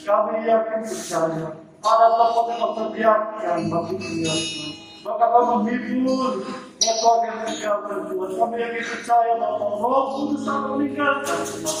[0.00, 1.48] Kami yakin percaya
[1.80, 4.34] ada tempat yang tersediakan bagi dia.
[5.00, 6.44] Maka kami menghibur
[6.80, 8.30] Bapak yang meninggalkan Tuhan.
[8.36, 11.78] Kami yakin percaya bahwa Roh Kudus akan meninggalkan umat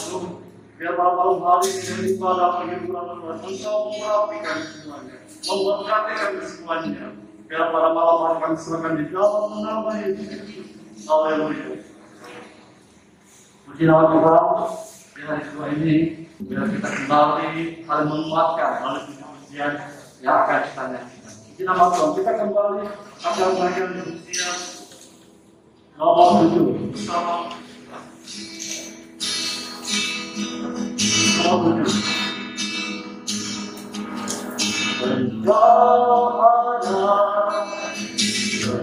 [0.80, 7.06] Biar pada malam hari ini ibadah penghiburan Tuhan Engkau merapikan semuanya, memberkati kami semuanya.
[7.44, 10.28] Biar pada malam hari kami serahkan di dalam nama Yesus.
[11.04, 11.84] Haleluya.
[13.68, 14.44] Puji nama Tuhan,
[15.20, 15.96] di hari ini,
[16.48, 19.02] biar kita kembali saling menguatkan oleh
[19.44, 19.76] ujian
[20.24, 20.64] yang akan
[21.60, 22.88] kita Tuhan, kita kembali
[23.20, 24.56] akan bagian ujian
[26.00, 26.88] nomor tujuh.
[26.96, 27.52] Bersama
[31.36, 31.92] nomor tujuh.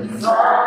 [0.05, 0.66] Bersama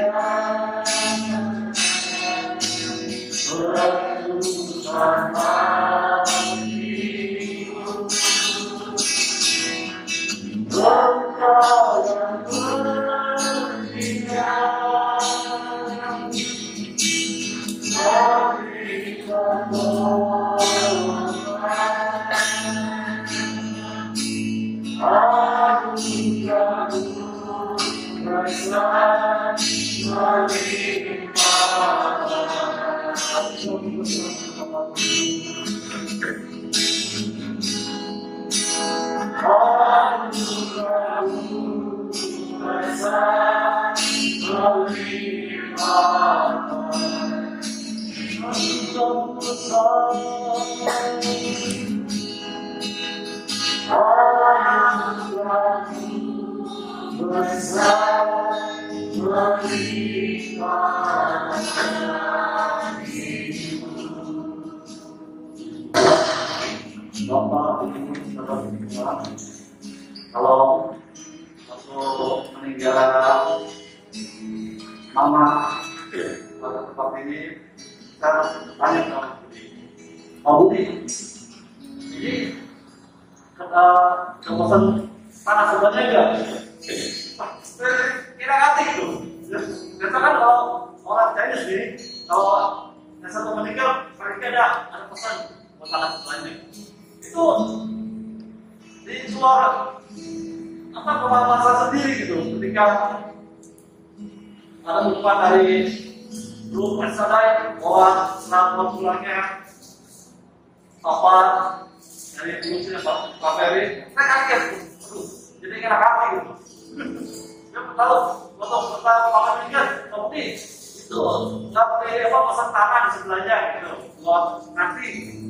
[0.00, 0.39] Bapak,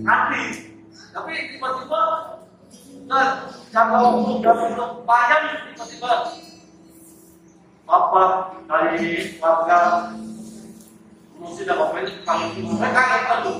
[0.02, 0.42] nanti.
[1.10, 2.00] Tapi tiba-tiba
[3.10, 3.28] dan
[3.74, 6.10] jangka dan untuk panjang tiba-tiba.
[7.90, 8.22] Apa
[8.70, 9.80] dari warga?
[11.40, 13.52] Mesti dapat poin kami mereka yang perlu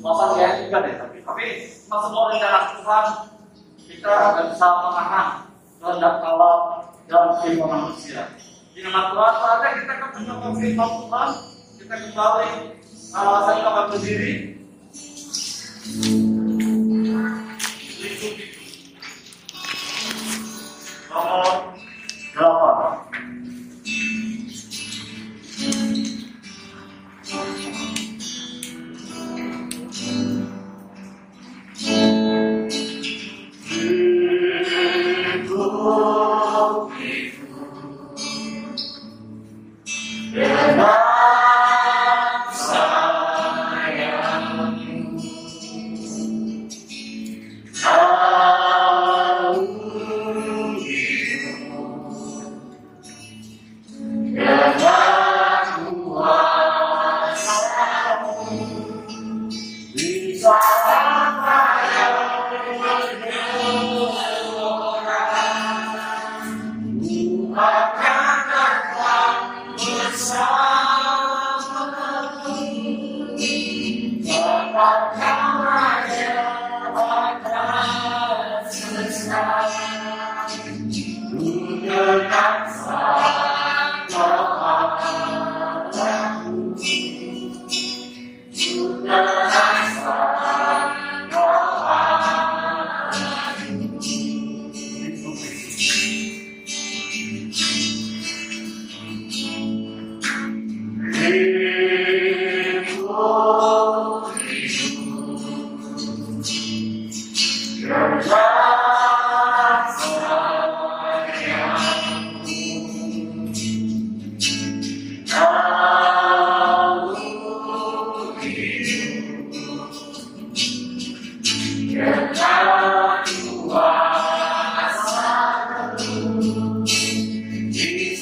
[0.00, 3.06] masa ya juga deh tapi tapi semua rencana Tuhan
[3.76, 5.28] kita akan bisa mengahan
[5.76, 6.56] kehendak Allah
[7.04, 8.32] dalam kehidupan manusia.
[8.72, 11.28] Di nama Tuhan saatnya kita akan firman Tuhan
[11.76, 12.50] kita kembali
[13.12, 14.55] alasan kita berdiri
[15.94, 17.46] nomor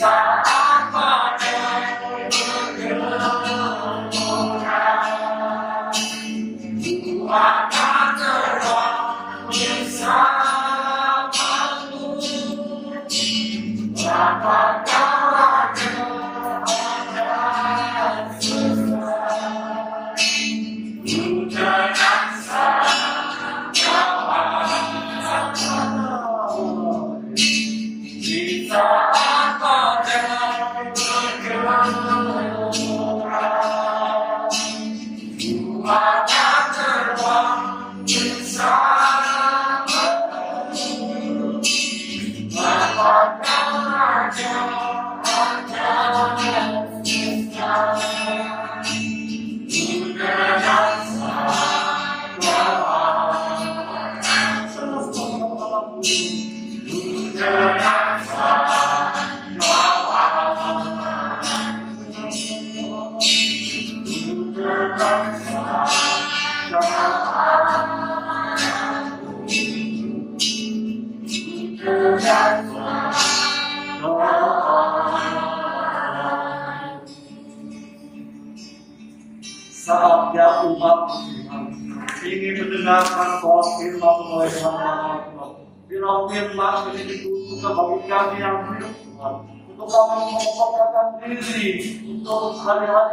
[0.05, 0.54] saatnya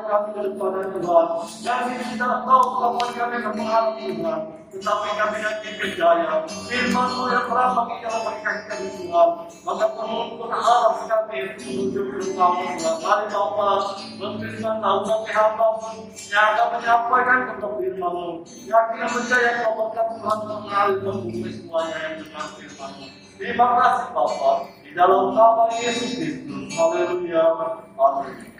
[0.05, 0.29] kami.
[1.61, 3.37] Kami tidak tahu kapan kami.
[4.71, 5.67] Tetapi kami nanti
[7.27, 8.87] yang terang bagi bagi kami.
[9.67, 12.51] Maka penuntun arah kami menuju ke Tuhan.
[13.03, 13.25] Mari
[14.15, 15.67] berfirman tahu hamba
[16.31, 18.47] yang akan menyampaikan kepada firman-Mu.
[18.63, 20.37] Yakin percaya Tuhan
[21.51, 23.05] semuanya yang dengan firman-Mu.
[23.35, 24.51] Terima kasih Bapa.
[24.87, 26.71] Di dalam nama Yesus Kristus.
[26.79, 27.43] Haleluya.
[27.99, 28.51] Amin.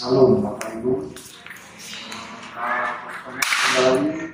[0.00, 1.12] Salam Bapak Ibu.
[2.56, 4.32] Nah, kembali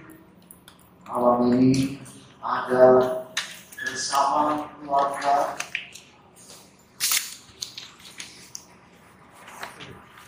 [1.02, 1.98] malam ini
[2.38, 2.86] ada
[3.74, 5.58] bersama keluarga.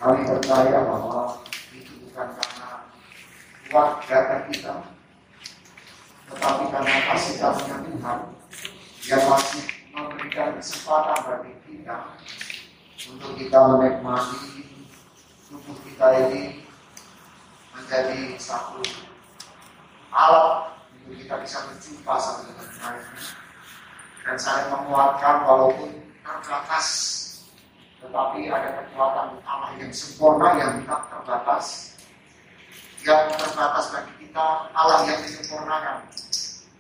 [0.03, 1.39] Kami percaya bahwa
[1.71, 2.71] itu bukan karena
[3.63, 4.75] keluarga kita,
[6.35, 8.19] tetapi karena kasih karunia Tuhan
[9.07, 12.19] yang masih memberikan kesempatan bagi kita
[13.15, 14.78] untuk kita menikmati
[15.49, 16.61] tubuh kita ini
[17.73, 18.85] menjadi satu
[20.13, 23.05] alat untuk kita bisa berjumpa satu dengan lain.
[24.29, 25.89] Dan saling menguatkan walaupun
[26.21, 26.87] terbatas
[27.99, 31.97] tetapi ada kekuatan Allah yang sempurna yang tak terbatas.
[33.03, 35.97] Yang terbatas bagi kita Allah yang disempurnakan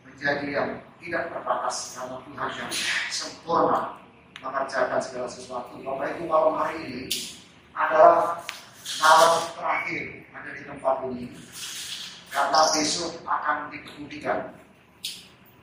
[0.04, 0.68] menjadi yang
[1.00, 2.70] tidak terbatas karena Tuhan yang
[3.09, 3.81] sempurna
[4.44, 5.72] mengerjakan segala sesuatu.
[5.81, 7.38] Bapak Ibu malam hari ini
[7.78, 8.42] adalah
[8.98, 10.02] malam terakhir
[10.34, 11.26] ada di tempat ini
[12.34, 14.50] karena besok akan dikemudikan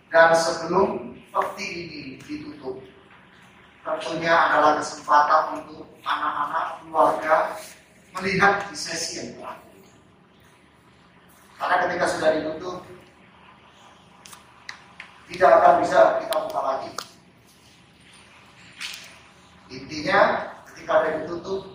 [0.08, 2.80] dan sebelum peti ini ditutup
[3.86, 7.36] tentunya adalah kesempatan untuk anak-anak keluarga
[8.18, 9.84] melihat di sesi yang terakhir.
[11.56, 12.78] Karena ketika sudah ditutup,
[15.30, 16.92] tidak akan bisa kita buka lagi.
[19.70, 20.20] Intinya,
[20.72, 21.75] ketika ada ditutup,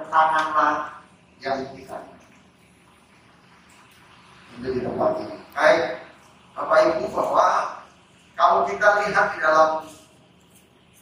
[0.00, 1.04] kenanganlah
[1.44, 1.98] yang kita
[4.56, 5.36] untuk di tempat ini.
[5.52, 5.82] Baik,
[6.56, 7.48] Bapak Ibu bahwa
[8.36, 9.70] kalau kita lihat di dalam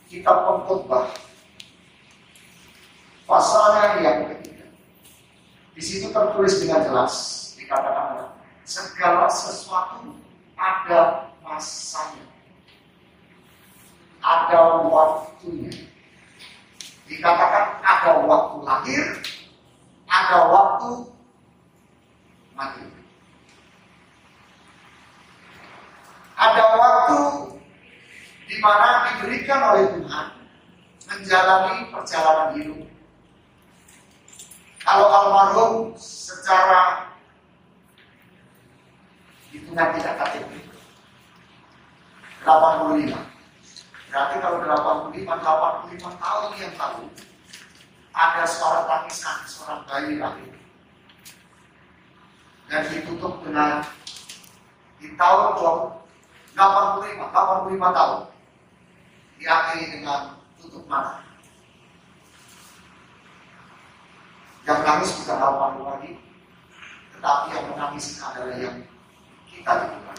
[0.09, 1.07] kitab pengkhotbah
[3.29, 4.67] pasalnya yang ketiga.
[5.77, 7.15] Di situ tertulis dengan jelas
[7.55, 8.35] dikatakan
[8.65, 10.17] segala sesuatu
[10.59, 12.27] ada masanya,
[14.19, 15.87] ada waktunya.
[17.09, 19.05] Dikatakan ada waktu lahir,
[20.05, 20.92] ada waktu
[22.53, 22.85] mati.
[26.38, 27.21] Ada waktu
[28.49, 30.27] di mana diberikan oleh Tuhan
[31.09, 32.81] menjalani perjalanan hidup.
[34.85, 37.12] Kalau almarhum secara
[39.49, 40.51] hitungan tidak KTP
[42.44, 43.38] 85.
[44.09, 44.59] Berarti kalau
[45.12, 47.07] 85, 85 tahun yang lalu
[48.16, 50.53] ada suara tangisan seorang bayi lahir
[52.73, 53.85] dan ditutup dengan
[54.99, 58.21] di tahun 85, 85 tahun
[59.38, 60.21] diakhiri dengan
[60.59, 61.23] tutup mata.
[64.66, 66.12] Yang nangis bukan almarhum lagi,
[67.16, 68.77] tetapi yang menangis adalah yang
[69.49, 70.18] kita lakukan.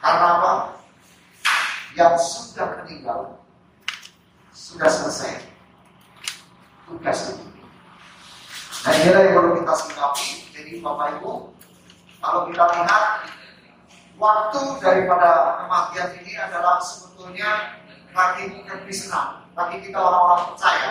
[0.00, 0.79] Karena apa?
[1.98, 3.40] Yang sudah meninggal
[4.54, 5.50] sudah selesai
[6.86, 7.44] tugas itu.
[8.86, 10.28] Nah inilah yang perlu kita sikapi.
[10.54, 11.32] Jadi Bapak Ibu,
[12.22, 13.04] kalau kita lihat
[14.14, 15.30] waktu daripada
[15.64, 17.80] kematian ini adalah sebetulnya
[18.14, 20.90] bagi senang, bagi kita orang-orang percaya.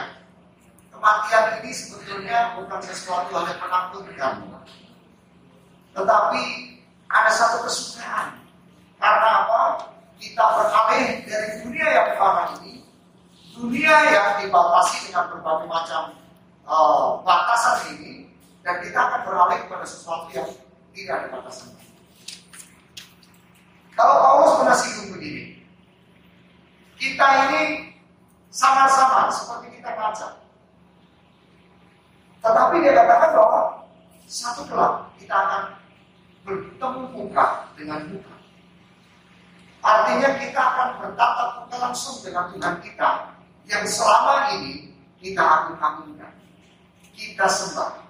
[0.92, 4.34] Kematian ini sebetulnya bukan sesuatu hal yang menakutkan,
[5.96, 6.44] tetapi
[7.08, 8.44] ada satu kesukaan.
[9.00, 9.60] Karena apa?
[10.20, 12.84] Kita beralih dari dunia yang fana ini,
[13.56, 16.12] dunia yang dibatasi dengan berbagai macam
[16.68, 18.28] uh, batasan ini,
[18.68, 20.52] dan kita akan beralih kepada sesuatu yang
[20.92, 21.72] tidak dibatasi.
[23.96, 25.64] Kalau Paulus pernah singgung begini,
[27.00, 27.64] kita ini
[28.52, 30.30] sama-sama seperti kita kaca.
[32.40, 33.62] Tetapi dia katakan bahwa
[34.28, 35.64] satu kelak kita akan
[36.48, 38.39] bertemu muka dengan muka.
[39.80, 43.10] Artinya kita akan bertatap muka langsung dengan Tuhan kita
[43.70, 44.92] yang selama ini
[45.24, 46.34] kita agung-agungkan,
[47.16, 48.04] kita sembah,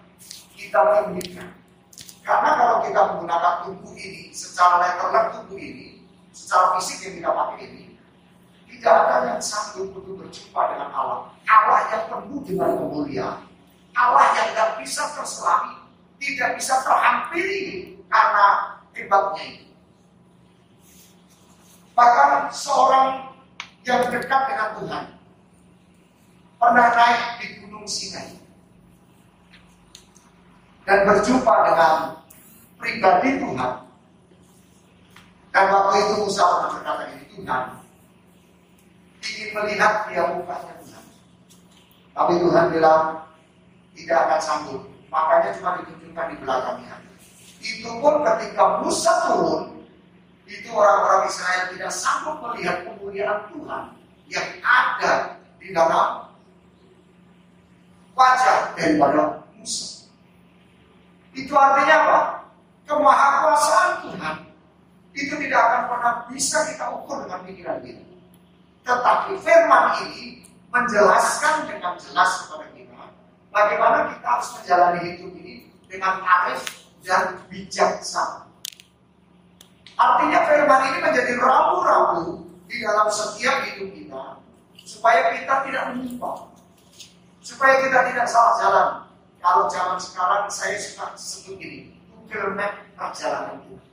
[0.58, 0.80] kita
[1.10, 1.50] tinggikan.
[2.26, 7.60] Karena kalau kita menggunakan tubuh ini secara letterler tubuh ini, secara fisik yang kita pakai
[7.66, 7.84] ini,
[8.70, 11.20] tidak ada yang sanggup untuk berjumpa dengan Allah.
[11.50, 13.42] Allah yang penuh dengan kemuliaan,
[13.98, 15.76] Allah yang tidak bisa terselami,
[16.22, 18.46] tidak bisa terhampiri karena
[18.94, 19.69] hebatnya ini.
[22.00, 23.28] Bahkan seorang
[23.84, 25.04] yang dekat dengan Tuhan
[26.56, 28.40] pernah naik di Gunung Sinai
[30.88, 32.24] dan berjumpa dengan
[32.80, 33.74] pribadi Tuhan.
[35.52, 37.64] Dan waktu itu Musa pernah berkata ini Tuhan
[39.20, 41.04] ingin melihat dia mukanya Tuhan.
[42.16, 43.28] Tapi Tuhan bilang
[44.00, 44.82] tidak akan sanggup.
[45.12, 46.96] Makanya cuma ditunjukkan di belakangnya.
[47.60, 49.79] Itu pun ketika Musa turun,
[50.50, 53.84] itu orang-orang Israel tidak sanggup melihat kemuliaan Tuhan
[54.34, 56.26] yang ada di dalam
[58.18, 60.10] wajah daripada Musa.
[61.38, 62.20] Itu artinya apa?
[62.90, 64.36] Kemahakuasaan Tuhan
[65.14, 68.04] itu tidak akan pernah bisa kita ukur dengan pikiran kita.
[68.90, 70.42] Tetapi firman ini
[70.74, 73.02] menjelaskan dengan jelas kepada kita
[73.54, 78.49] bagaimana kita harus menjalani hidup ini dengan arif dan bijaksana.
[80.00, 84.24] Artinya firman ini menjadi rambu-rambu di dalam setiap hidup kita
[84.88, 86.48] supaya kita tidak menyimpang,
[87.44, 88.88] supaya kita tidak salah jalan.
[89.44, 93.84] Kalau zaman sekarang saya suka sebut ini, Google Map perjalanan kita.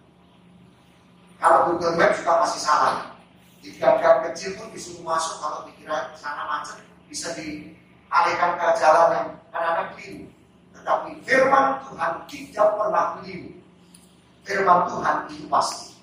[1.43, 3.11] Kalau Google Map juga masih salah.
[3.59, 6.79] Di gang-gang kecil pun disuruh masuk kalau dikira sana macet
[7.11, 10.27] bisa dialihkan ke jalan yang kadang-kadang keliru.
[10.71, 13.51] Tetapi firman Tuhan tidak pernah keliru.
[14.47, 15.96] Firman Tuhan itu pasti.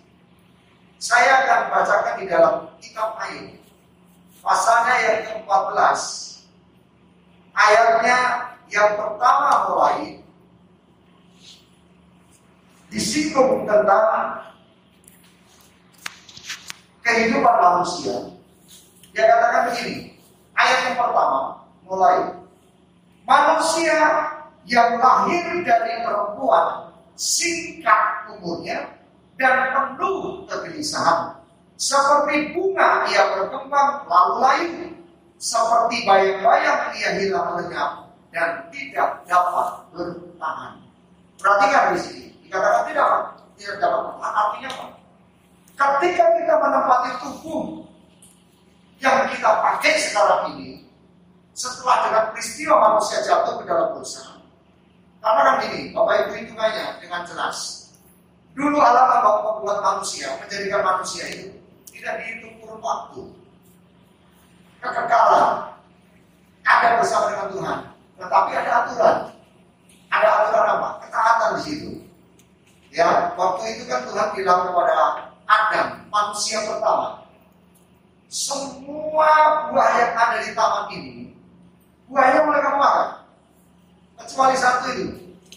[1.03, 3.59] Saya akan bacakan di dalam kitab Ayub.
[4.39, 5.99] Pasalnya yang ke-14.
[7.51, 8.19] Ayatnya
[8.71, 10.23] yang pertama mulai
[12.87, 14.47] disinggung tentang
[17.03, 18.15] kehidupan manusia.
[19.11, 20.15] Dia katakan begini,
[20.55, 22.31] ayat yang pertama mulai
[23.27, 23.99] manusia
[24.63, 29.02] yang lahir dari perempuan singkat umurnya
[29.37, 31.33] dan penuh kegelisahan.
[31.73, 34.85] Seperti bunga ia berkembang lalu layu,
[35.41, 37.91] seperti bayang-bayang ia hilang lenyap
[38.31, 40.73] dan tidak dapat bertahan.
[41.41, 43.07] Perhatikan di sini, dikatakan tidak
[43.57, 44.33] tidak dapat bertahan.
[44.37, 44.85] Artinya apa?
[45.73, 47.63] Ketika kita menempati tubuh
[49.01, 50.85] yang kita pakai sekarang ini,
[51.57, 54.23] setelah dengan peristiwa manusia jatuh ke dalam dosa,
[55.19, 57.82] karena kan gini, Bapak Ibu hitungannya dengan jelas.
[58.53, 61.57] Dulu Allah membuat manusia, menjadikan manusia itu
[61.89, 63.23] tidak dihitung kurun waktu.
[64.83, 65.73] Kekekalan
[66.61, 67.79] ada bersama dengan Tuhan,
[68.19, 69.17] tetapi ada aturan.
[70.13, 70.89] Ada aturan apa?
[71.07, 71.91] Ketaatan di situ.
[72.93, 74.93] Ya, waktu itu kan Tuhan bilang kepada
[75.49, 77.25] Adam, manusia pertama.
[78.29, 79.31] Semua
[79.69, 81.33] buah yang ada di taman ini,
[82.05, 83.09] buahnya mulai kamu makan.
[84.21, 85.05] Kecuali satu itu,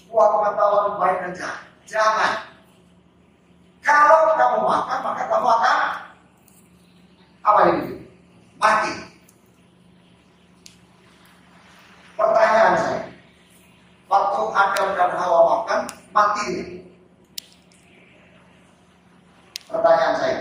[0.08, 1.60] buah pengetahuan baik dan jahat.
[1.84, 2.55] Jangan.
[3.86, 5.78] Kalau kamu makan, maka kamu akan
[7.46, 8.02] apa ini?
[8.58, 8.92] Mati.
[12.18, 13.00] Pertanyaan saya,
[14.10, 16.64] waktu Adam dan Hawa makan, mati ini.
[19.70, 20.38] Pertanyaan saya,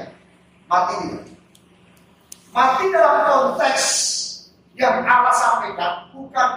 [0.65, 1.25] mati tidak?
[2.55, 3.85] Mati dalam konteks
[4.73, 6.49] yang Allah sampaikan bukan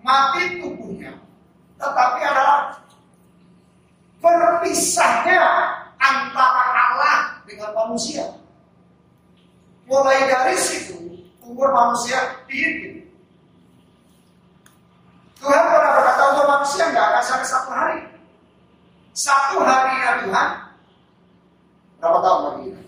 [0.00, 1.12] mati tubuhnya,
[1.78, 2.80] tetapi adalah
[4.18, 5.44] berpisahnya
[6.02, 8.26] antara Allah dengan manusia.
[9.86, 13.06] Mulai dari situ, umur manusia dihitung.
[15.42, 17.98] Tuhan pernah berkata untuk manusia nggak akan sampai satu hari.
[19.12, 20.50] Satu hari ya Tuhan
[22.02, 22.82] Berapa tahun kita?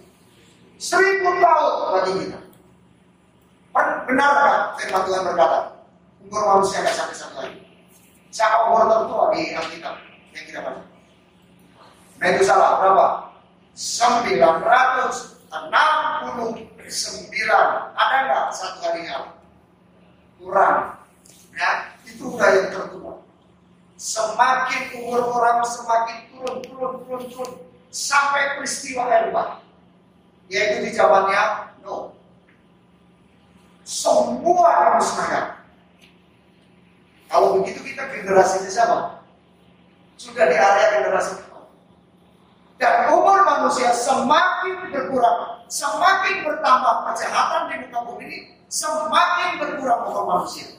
[0.79, 2.39] Seribu tahun bagi kita.
[4.11, 5.59] Benarkah firman Tuhan berkata,
[6.27, 7.59] umur manusia nggak sampai satu hari?
[8.35, 9.95] Siapa umur tertua di Alkitab
[10.35, 10.94] yang kita baca?
[12.43, 13.07] Salah berapa?
[13.75, 14.39] 969
[17.95, 19.35] ada nggak satu harinya
[20.39, 20.95] kurang
[21.57, 21.71] ya
[22.07, 23.15] itu udah yang tertua
[23.99, 27.51] semakin umur orang semakin turun turun turun turun
[27.91, 29.59] sampai peristiwa Eropa
[30.47, 32.17] yaitu di zamannya No.
[33.85, 35.61] Semua dimusnahkan.
[37.29, 39.21] Kalau begitu kita generasi siapa?
[40.17, 41.45] Sudah di area generasi
[42.75, 50.25] Dan umur manusia semakin berkurang, semakin bertambah kejahatan di muka bumi ini, semakin berkurang umur
[50.27, 50.75] manusia.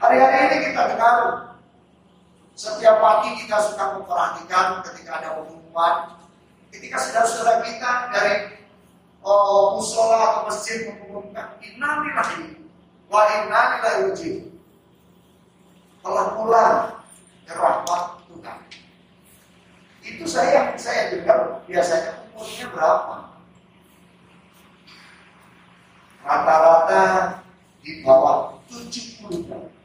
[0.00, 1.16] Hari-hari ini kita dengar
[2.56, 6.16] setiap pagi kita suka memperhatikan ketika ada pengumuman,
[6.72, 8.34] ketika saudara-saudara kita dari
[9.20, 12.56] oh, musola atau masjid mengumumkan innalillahi
[13.12, 14.44] wa inna ilaihi rajiun.
[15.98, 16.78] Telah pulang
[17.44, 18.58] ke rahmat Tuhan.
[20.06, 23.14] Itu saya saya dengar biasanya umurnya berapa?
[26.22, 27.04] Rata-rata
[27.82, 29.78] di bawah 70 tahun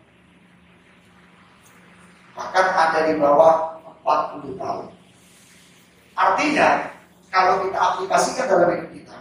[2.33, 4.85] bahkan ada di bawah 40 tahun.
[6.13, 6.69] Artinya,
[7.33, 9.17] kalau kita aplikasikan dalam hidup kita,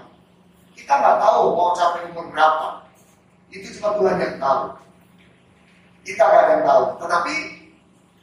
[0.76, 2.88] kita nggak tahu mau capai umur berapa.
[3.52, 4.62] Itu cuma Tuhan yang tahu.
[6.04, 6.84] Kita nggak ada yang tahu.
[7.04, 7.34] Tetapi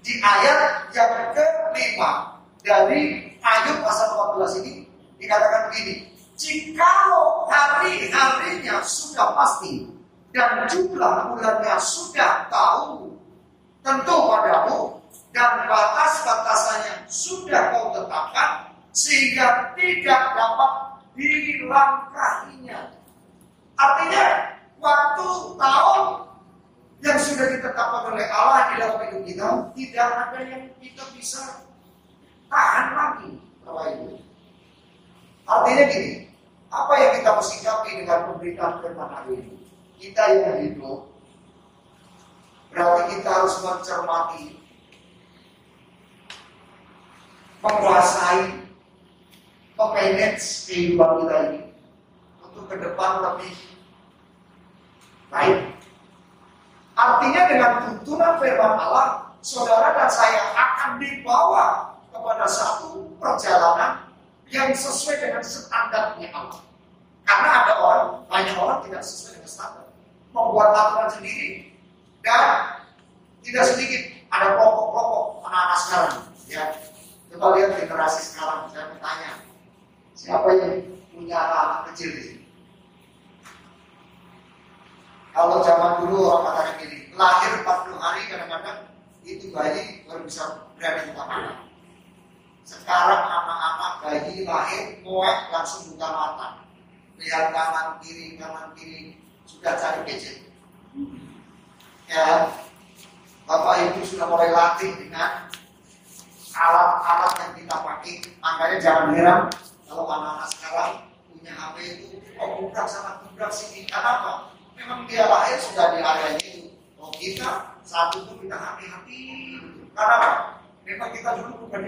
[0.09, 4.89] di ayat yang kelima dari Ayub pasal 14 ini
[5.21, 9.85] dikatakan begini, jikalau hari-harinya sudah pasti
[10.33, 13.13] dan jumlah bulannya sudah tahu
[13.85, 14.97] tentu padamu
[15.29, 20.73] dan batas-batasannya sudah kau tetapkan sehingga tidak dapat
[21.13, 22.97] dilangkahinya.
[23.77, 24.25] Artinya
[24.81, 26.28] waktu tahun
[26.99, 31.63] yang sudah ditetapkan oleh Allah di dalam hidup kita tidak ada yang kita bisa
[32.51, 33.31] tahan lagi
[33.63, 34.19] Bapak Ibu.
[35.47, 36.13] Artinya gini
[36.69, 39.55] apa yang kita sikapi dengan pemberitaan firman hari ini?
[39.99, 41.07] Kita yang hidup
[42.69, 44.45] berarti kita harus mencermati
[47.59, 48.69] menguasai
[49.73, 51.61] memanage kehidupan kita ini
[52.43, 53.55] untuk ke depan lebih
[55.31, 55.78] baik.
[56.99, 64.11] Artinya dengan tuntunan firman Allah, saudara dan saya akan dibawa kepada satu perjalanan
[64.51, 66.59] yang sesuai dengan standarnya Allah.
[67.23, 69.85] Karena ada orang, banyak orang tidak sesuai dengan standar.
[70.35, 71.71] Membuat aturan sendiri.
[72.19, 72.83] Dan
[73.47, 74.58] tidak sedikit ada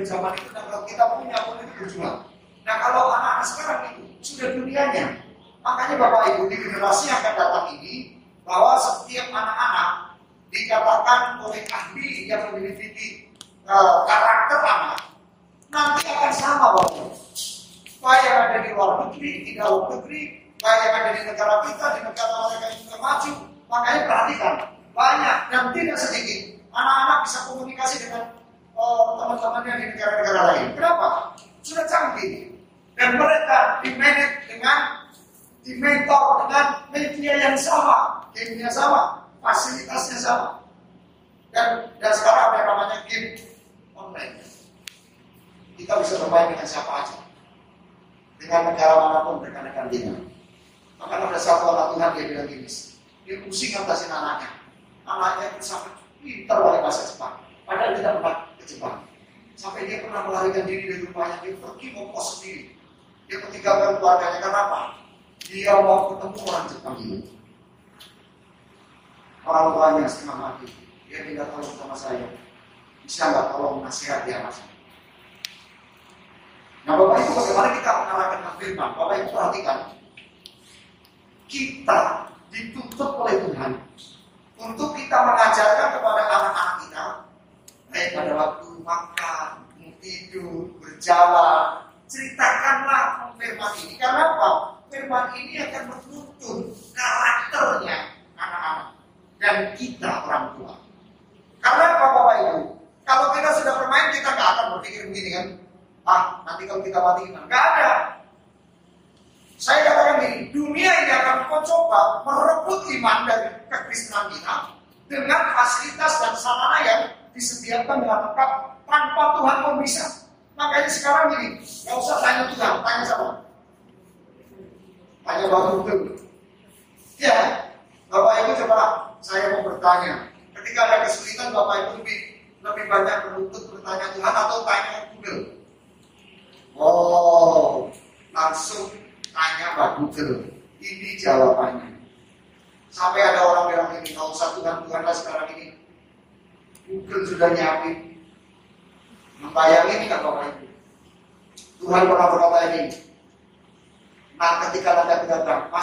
[0.02, 2.11] di zaman itu dan kalau kita punya pun itu percuma.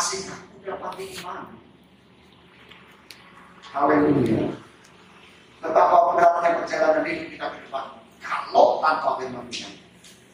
[0.09, 1.45] kasih aku dapat iman.
[3.77, 4.57] Haleluya.
[5.61, 7.93] Betapa beratnya perjalanan ini kita ke depan
[8.25, 9.45] kalau tanpa firman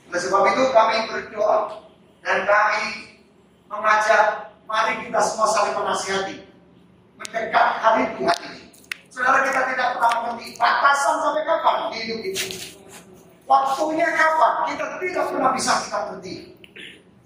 [0.06, 1.90] Oleh sebab itu kami berdoa
[2.22, 3.18] dan kami
[3.66, 6.46] mengajak mari kita semua saling menasihati
[7.18, 8.62] mendekat hari Tuhan ini.
[9.10, 12.46] Saudara kita tidak pernah mengerti batasan sampai kapan di hidup ini.
[13.50, 16.34] Waktunya kapan kita tidak pernah bisa kita berhenti.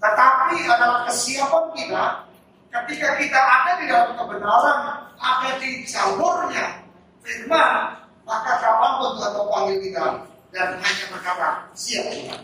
[0.01, 2.28] Tetapi adalah kesiapan kita
[2.69, 4.79] Ketika kita ada di dalam kebenaran,
[5.17, 6.85] ada di jalurnya
[7.25, 7.97] firman,
[8.29, 10.05] maka kapan pun Tuhan mau panggil kita
[10.53, 12.41] dan hanya berkata siap Tuhan.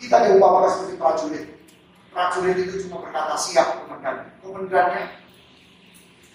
[0.00, 1.44] Kita diumpamakan seperti prajurit.
[2.12, 4.24] Prajurit itu cuma berkata siap komandan.
[4.40, 5.04] Komandannya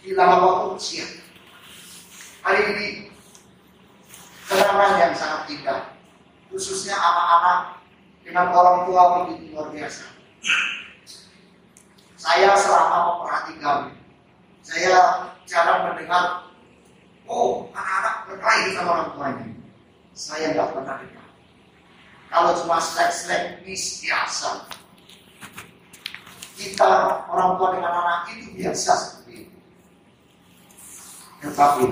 [0.05, 1.09] hilang waktu siap.
[2.45, 2.87] Hari ini
[4.45, 5.81] kenangan yang sangat indah,
[6.53, 7.59] khususnya anak-anak
[8.21, 10.05] dengan orang tua begitu luar biasa.
[12.19, 13.95] Saya selama memperhatikan,
[14.59, 16.51] saya jarang mendengar,
[17.31, 19.47] oh anak-anak berkelahi sama orang tuanya.
[20.11, 21.27] Saya nggak pernah dengar.
[22.27, 24.67] Kalau cuma selek-selek mis biasa.
[26.59, 26.91] Kita
[27.31, 29.57] orang tua dengan anak itu biasa seperti itu.
[31.39, 31.83] Tetapi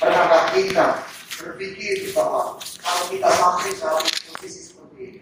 [0.00, 0.86] pernahkah kita
[1.36, 5.20] berpikir bahwa kalau kita sampai dalam posisi seperti ini,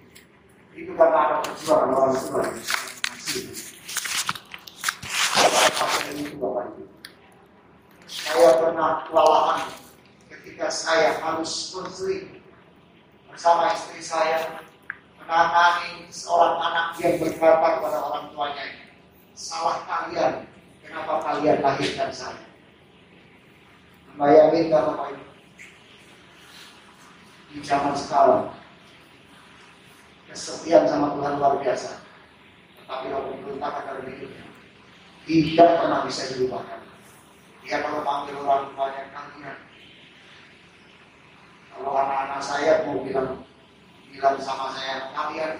[0.78, 2.46] itu karena ada perjuangan orang tua.
[8.08, 9.68] Saya pernah kelelahan
[10.32, 12.40] ketika saya harus konseling
[13.28, 14.64] bersama istri saya
[15.20, 18.64] menangani seorang anak yang berkata kepada orang tuanya
[19.36, 20.48] salah kalian
[20.80, 22.48] kenapa kalian lahirkan saya?
[24.16, 25.24] Bayangin Bapak Ibu
[27.52, 28.48] di zaman sekarang
[30.32, 32.07] kesepian sama Tuhan luar biasa
[32.88, 34.48] tetapi kalau diperintahkan dalam hidupnya
[35.28, 36.80] tidak pernah bisa dilupakan.
[37.60, 39.58] Dia kalau panggil orang tuanya kalian
[41.68, 43.44] kalau anak-anak saya mau bilang
[44.08, 45.52] bilang sama saya kalian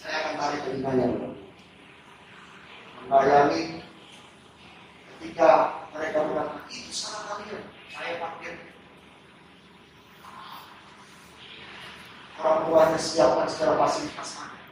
[0.00, 1.06] saya akan tarik telinganya
[3.04, 3.84] membayangi
[5.12, 7.68] ketika mereka bilang itu salah kalian.
[7.92, 8.56] Saya panggil.
[12.40, 14.65] Orang tuanya siapkan secara fasilitas mana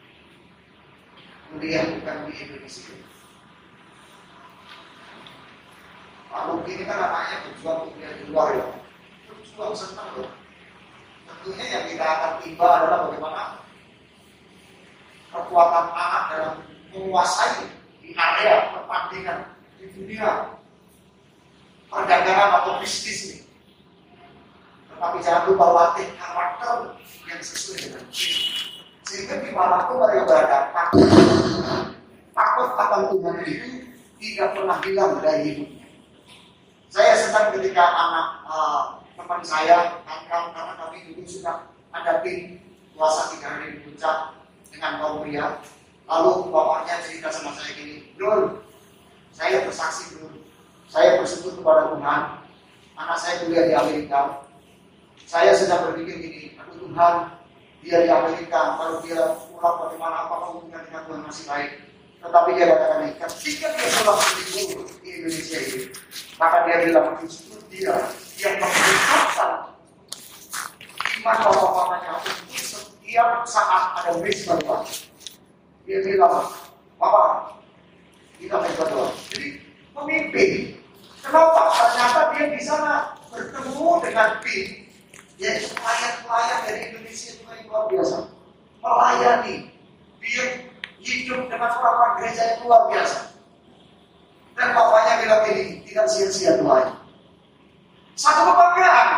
[1.55, 2.99] kemudian bukan di Indonesia
[6.35, 8.67] Lalu ini kan anaknya berjuang kuliah di luar ya
[9.31, 10.35] berjuang senang loh
[11.31, 13.63] tentunya yang kita akan tiba adalah bagaimana
[15.31, 16.55] kekuatan anak dalam
[16.91, 17.71] menguasai
[18.03, 19.39] di area pertandingan
[19.79, 20.59] di dunia
[21.87, 23.39] perdagangan atau bisnis ini.
[24.91, 26.99] Tetapi jangan lupa latih karakter
[27.31, 28.74] yang sesuai dengan ini.
[29.05, 31.09] Sehingga di mana pun mereka berada, takut,
[32.33, 33.69] takut akan Tuhan itu
[34.17, 35.87] tidak pernah hilang dari hidupnya.
[36.89, 38.83] Saya senang ketika anak uh,
[39.19, 42.57] teman saya, kawan karena kami dulu sudah ada tim
[42.97, 44.33] puasa tiga hari di puncak
[44.73, 45.59] dengan kaum pria.
[46.09, 48.61] Lalu bapaknya cerita sama saya gini, Dul,
[49.33, 50.37] saya bersaksi dulu,
[50.89, 52.21] saya bersyukur kepada Tuhan,
[52.97, 54.45] anak saya kuliah di Amerika.
[55.25, 57.15] Saya sedang berpikir gini, aduh Tuhan,
[57.85, 61.71] dia di Amerika, kalau dia pulang bagaimana, apakah hubungan dengan Tuhan masih baik?
[62.25, 64.21] Tetapi dia katakan ini, ketika dia pulang
[65.05, 65.81] di Indonesia ini,
[66.41, 67.93] maka dia bilang justru dia
[68.41, 69.53] yang memperlihatkan
[71.21, 74.81] iman bapak bapaknya untuk setiap saat ada wish berdoa.
[75.85, 76.49] Dia bilang,
[76.97, 77.61] Bapak,
[78.41, 79.13] kita berdoa.
[79.29, 79.61] Jadi
[79.93, 80.81] pemimpin,
[81.21, 81.63] kenapa?
[81.69, 84.84] Ternyata dia di sana bertemu dengan tim,
[85.39, 88.17] yaitu pelayan-pelayan dari Indonesia itu yang luar biasa.
[88.85, 89.55] Melayani,
[90.23, 90.45] dia
[91.01, 93.19] hidup dengan orang gereja yang luar biasa.
[94.55, 96.95] Dan bapaknya bilang ini, tidak sia-sia doanya.
[98.15, 99.09] Satu kebanggaan.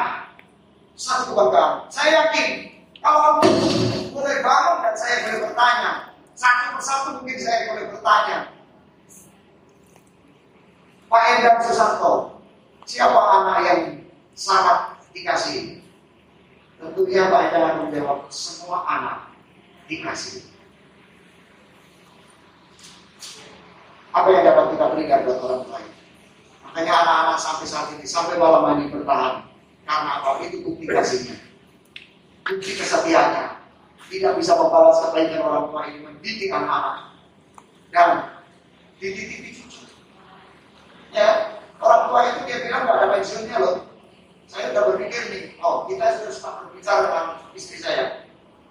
[0.97, 1.93] Satu kebanggaan.
[1.93, 2.73] Saya yakin,
[3.05, 3.53] kalau kamu
[4.17, 5.93] boleh bangun dan saya boleh bertanya,
[6.33, 8.39] satu persatu mungkin saya boleh bertanya.
[11.07, 12.43] Pak Endang Susanto,
[12.89, 13.81] siapa anak yang
[14.35, 15.86] sangat dikasih?
[16.77, 19.33] Tentunya Endang akan menjawab, semua anak
[19.89, 20.45] dikasih.
[24.13, 25.93] Apa yang dapat kita berikan buat orang lain?
[26.65, 29.45] Makanya anak-anak sampai saat ini, sampai malam ini bertahan.
[29.89, 30.45] Karena apa?
[30.45, 31.37] Itu bukti kasihnya.
[32.45, 33.57] Bukti kesetiaannya.
[34.07, 36.97] Tidak bisa membalas kebaikan orang tua ini mendidik anak-anak.
[37.93, 38.09] Dan
[39.01, 39.85] dididik di cucu.
[41.17, 43.77] Ya, orang tua itu dia bilang nggak ada pensiunnya loh.
[44.47, 47.27] Saya udah berpikir nih, oh kita sudah sempat berbicara dengan
[47.59, 48.23] istri saya.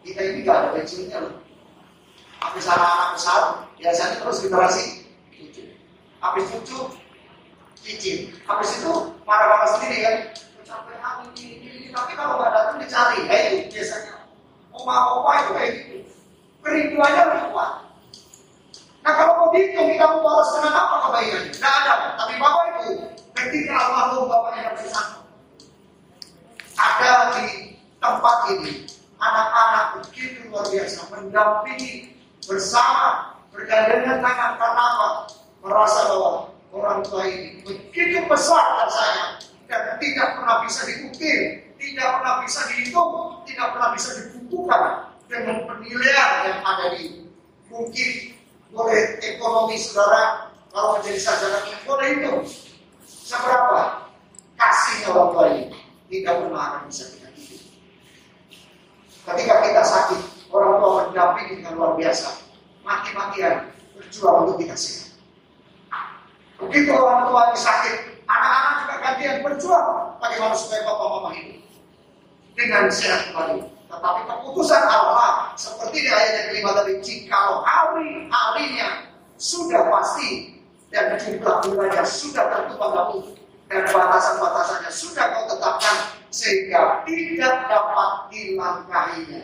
[0.08, 1.36] Kita ini nggak ada pensiunnya loh.
[2.40, 3.42] Habis anak-anak besar,
[3.76, 4.86] biasanya terus generasi
[5.36, 5.64] cucu.
[6.24, 6.80] Habis cucu,
[7.76, 8.20] cicit.
[8.48, 8.94] Habis itu
[9.28, 10.16] marah-marah sendiri kan.
[10.64, 11.88] Sampai aku ini, ini, ini.
[11.92, 13.28] Tapi kalau nggak datang dicari.
[13.28, 14.16] Itu biasanya.
[14.72, 15.98] Oma-oma itu kayak gitu.
[16.64, 17.72] Kerinduannya lebih kuat.
[19.06, 21.52] Nah kalau mau dihitung kita mau balas dengan apa kebaikannya?
[21.54, 21.94] Tidak ada.
[22.18, 22.86] Tapi Bapak itu
[23.38, 25.25] ketika almarhum Bapaknya bersama
[26.76, 28.86] ada di tempat ini
[29.20, 32.14] anak-anak begitu luar biasa mendampingi
[32.46, 35.10] bersama bergandengan tangan apa?
[35.66, 36.32] Merasa bahwa
[36.70, 41.40] orang tua ini begitu besar rasanya dan tidak pernah bisa diukir,
[41.82, 44.84] tidak pernah bisa dihitung, tidak pernah bisa dibukukan
[45.26, 47.26] dengan penilaian yang ada di
[47.66, 48.12] mungkin
[48.70, 52.34] boleh ekonomi saudara kalau menjadi sarjana boleh itu
[53.08, 54.06] seberapa
[54.60, 55.75] kasihnya orang tua ini
[56.22, 57.62] tidak pernah akan bisa kita hidup.
[59.26, 60.22] Ketika kita sakit,
[60.54, 62.30] orang tua mendampingi dengan luar biasa,
[62.86, 63.56] mati-matian
[63.98, 65.18] berjuang untuk kita sehat.
[66.56, 67.96] Begitu orang tua ini sakit,
[68.30, 69.88] anak-anak juga gantian berjuang
[70.24, 71.60] bagaimana supaya bapak mama hidup.
[72.56, 73.68] dengan sehat kembali.
[73.92, 80.56] Tetapi keputusan Allah seperti di ayat yang kelima tadi, jika hari harinya sudah pasti
[80.88, 83.35] dan jumlah bulannya sudah tertutup kamu
[83.66, 85.98] dan batasan-batasannya sudah kau tetapkan
[86.30, 89.42] sehingga tidak dapat dilangkahinya.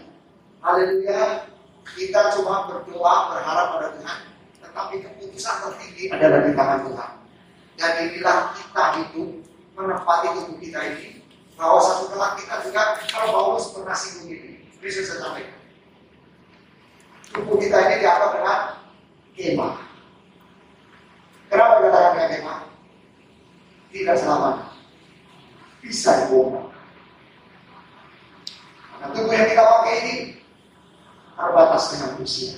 [0.61, 1.49] Haleluya.
[1.81, 4.19] Kita cuma berdoa berharap pada Tuhan,
[4.63, 7.11] tetapi keputusan tertinggi adalah di tangan Tuhan.
[7.75, 9.29] Dan inilah kita hidup
[9.73, 11.25] menempati tubuh kita ini
[11.57, 15.57] bahwa satu kelak kita juga kalau Paulus pernah singgung ini, bisa saya sampaikan.
[17.33, 18.59] Tubuh kita ini dianggap dengan
[19.33, 19.75] kemah.
[21.49, 22.59] Kenapa dikatakan kemah?
[23.91, 24.71] Tidak selamat.
[25.83, 26.71] Bisa dibongkar.
[29.01, 30.15] Karena tubuh yang kita pakai ini
[31.35, 32.55] terbatas dengan usia.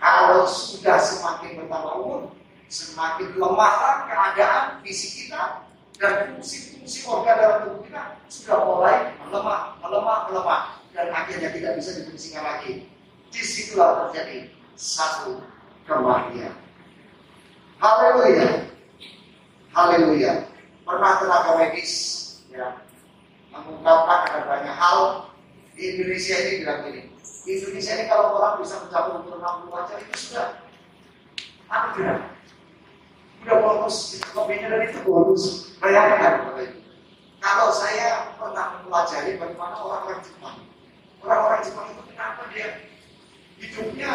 [0.00, 2.20] Kalau sudah semakin bertambah umur,
[2.68, 3.74] semakin lemah
[4.08, 5.66] keadaan fisik kita
[6.00, 10.62] dan fungsi-fungsi organ dalam tubuh kita sudah mulai melemah, melemah, melemah
[10.94, 12.86] dan akhirnya tidak bisa difungsikan lagi.
[13.34, 14.46] Di situlah terjadi
[14.78, 15.42] satu
[15.90, 16.54] kematian.
[17.82, 18.73] Haleluya.
[19.74, 20.46] Haleluya.
[20.86, 21.92] Pernah tenaga medis
[22.46, 22.78] ya,
[23.50, 24.98] mengungkapkan ada banyak hal
[25.74, 27.02] di Indonesia ini bilang ini.
[27.42, 30.48] Di Indonesia ini kalau orang bisa mencapai umur 60 aja itu sudah
[31.66, 32.22] anugerah.
[33.42, 35.74] Udah bonus, kopinya dari itu bonus.
[35.82, 36.78] Bayangkan Ibu.
[37.42, 40.56] Kalau saya pernah mempelajari bagaimana orang-orang Jepang.
[41.18, 42.68] Orang-orang Jepang itu kenapa dia
[43.58, 44.12] hidupnya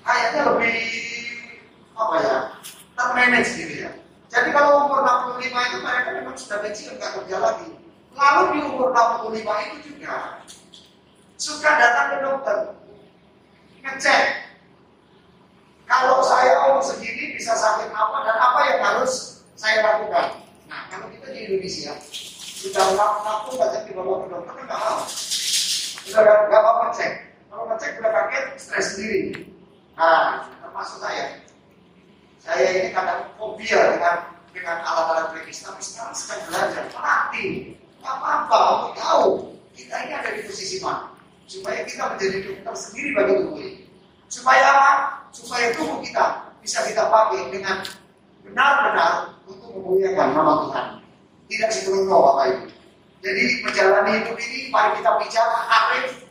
[0.00, 0.78] kayaknya lebih
[1.92, 2.36] apa ya
[2.96, 3.92] termanage gitu ya.
[4.26, 7.70] Jadi kalau umur 65 itu mereka memang sudah kecil nggak kerja lagi.
[8.16, 9.38] Lalu di umur 65
[9.70, 10.42] itu juga
[11.36, 12.58] suka datang ke dokter
[13.84, 14.24] ngecek
[15.86, 20.42] kalau saya umur segini bisa sakit apa dan apa yang harus saya lakukan.
[20.66, 21.94] Nah kalau kita di Indonesia
[22.58, 25.00] sudah ngaku ngecek di bawah ke dokter kan nggak mau.
[26.02, 27.12] Sudah nggak mau ngecek.
[27.46, 29.46] Kalau ngecek udah kaget stres sendiri.
[29.94, 31.45] Nah termasuk saya.
[32.46, 34.16] Saya ini kadang fobia dengan
[34.54, 37.74] dengan alat-alat medis, tapi sekarang sedang belajar melatih.
[37.98, 39.26] Gak apa-apa, untuk tahu
[39.74, 41.10] kita ini ada di posisi mana
[41.50, 43.82] supaya kita menjadi dokter sendiri bagi tubuh ini.
[44.30, 44.90] Supaya apa?
[45.34, 47.82] Supaya tubuh kita bisa kita pakai dengan
[48.46, 50.86] benar-benar untuk memuliakan nama Tuhan.
[51.46, 52.66] Tidak sembrono Bapak Ibu.
[53.26, 56.30] Jadi menjalani hidup ini mari kita bicara arif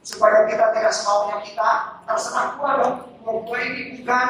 [0.00, 1.68] supaya kita tidak semaunya kita
[2.08, 2.96] terserah gua dong.
[3.20, 4.28] Gua ini bukan,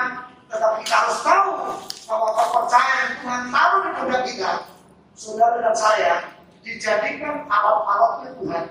[0.52, 1.52] tetapi kita harus tahu
[2.04, 4.52] bahwa kepercayaan Tuhan taruh di pundak kita.
[5.16, 6.12] Saudara dan saya
[6.60, 8.64] dijadikan alat-alatnya Tuhan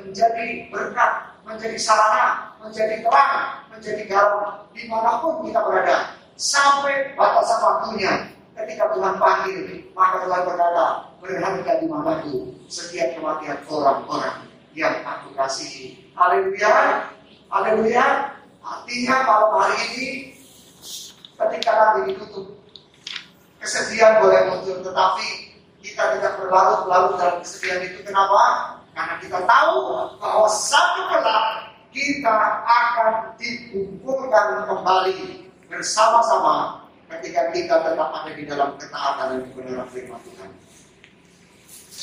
[0.00, 1.12] menjadi berkat,
[1.44, 3.36] menjadi sarana, menjadi terang,
[3.68, 6.16] menjadi garam di mana pun kita berada.
[6.36, 8.12] Sampai batasan waktunya
[8.56, 10.86] ketika Tuhan panggil maka Tuhan berkata
[11.20, 12.36] berharga di mataku
[12.68, 14.36] setiap kematian orang-orang
[14.76, 16.12] yang aku kasihi.
[16.12, 17.08] Haleluya
[17.48, 18.36] haleluya.
[18.66, 20.08] Artinya malam hari ini
[21.36, 22.46] ketika nanti ditutup
[23.60, 25.28] kesedihan boleh muncul tetapi
[25.84, 28.42] kita tidak berlarut-larut dalam kesedihan itu kenapa
[28.96, 29.76] karena kita tahu
[30.16, 31.44] bahwa satu kelak
[31.92, 40.20] kita akan dikumpulkan kembali bersama-sama ketika kita tetap ada di dalam ketaatan dan kebenaran firman
[40.26, 40.50] Tuhan.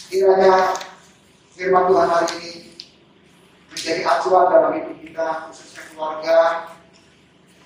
[0.10, 0.56] Kiranya
[1.54, 2.52] firman Tuhan hari ini
[3.74, 6.38] menjadi acuan dalam hidup kita, khususnya keluarga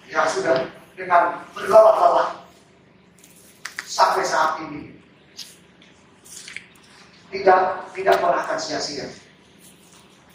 [0.08, 0.56] yang sudah
[0.98, 2.42] dengan berlelah-lelah
[3.86, 4.98] sampai saat ini
[7.30, 9.06] tidak tidak pernah akan sia-sia.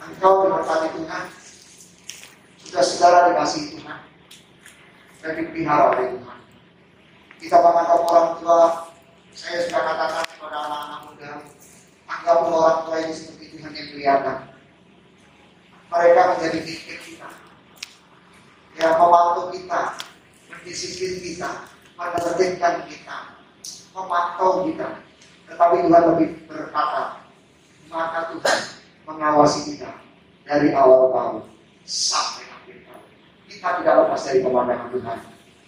[0.02, 1.24] Engkau diberkati Tuhan,
[2.66, 3.98] sudah saudara dikasih Tuhan,
[5.22, 6.38] dan dipelihara oleh Tuhan.
[7.38, 8.60] Kita menganggap orang tua,
[9.30, 11.32] saya sudah katakan kepada anak-anak muda,
[12.10, 14.38] anggap orang tua ini seperti Tuhan yang kelihatan.
[15.86, 17.30] Mereka menjadi pikir kita,
[18.82, 19.82] yang memantau kita,
[20.52, 21.64] mendisiplin kita,
[21.96, 23.16] menertibkan kita,
[23.96, 25.00] memantau kita,
[25.48, 27.24] tetapi Tuhan lebih berkata,
[27.92, 28.58] maka Tuhan
[29.04, 29.90] mengawasi kita
[30.48, 31.36] dari awal tahun
[31.84, 33.06] sampai akhir tahun.
[33.50, 35.18] Kita tidak lepas dari pemandangan Tuhan.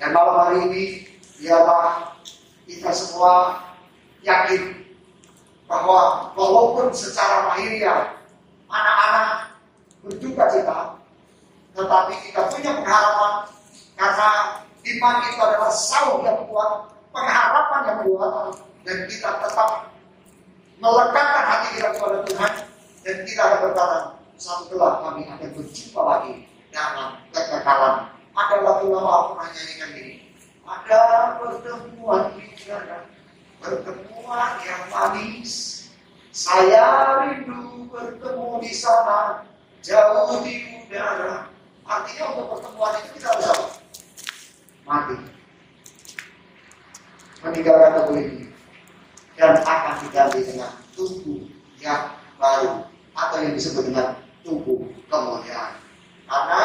[0.00, 0.84] Dan malam hari ini,
[1.36, 2.16] biarlah
[2.64, 3.60] kita semua
[4.24, 4.88] yakin
[5.68, 8.16] bahwa walaupun secara lahiriah
[8.72, 9.28] anak-anak
[10.00, 10.80] berduka cita,
[11.76, 13.34] tetapi kita punya pengharapan
[13.94, 14.28] karena
[14.84, 19.94] iman itu adalah saung yang kuat, pengharapan yang kuat, dan kita tetap
[20.76, 22.52] melekatkan hati kita kepada Tuhan
[23.04, 23.98] dan kita akan berkata
[24.36, 26.34] satu kelak kami akan berjumpa lagi
[26.68, 27.96] dalam kekekalan.
[28.34, 30.14] Ada lagu lama aku pernah nyanyikan ini.
[30.64, 31.00] Ada
[31.38, 32.98] pertemuan di sana,
[33.62, 35.52] pertemuan yang manis,
[36.34, 39.46] Saya rindu bertemu di sana,
[39.86, 41.46] jauh di udara.
[41.86, 43.83] Artinya untuk pertemuan itu kita harus?
[44.84, 45.16] Mati.
[47.40, 48.48] Meninggalkan tubuh ini.
[49.34, 51.44] Dan akan diganti dengan tubuh
[51.80, 52.84] yang baru.
[53.16, 55.80] Atau yang disebut dengan tubuh kemuliaan.
[56.24, 56.62] Karena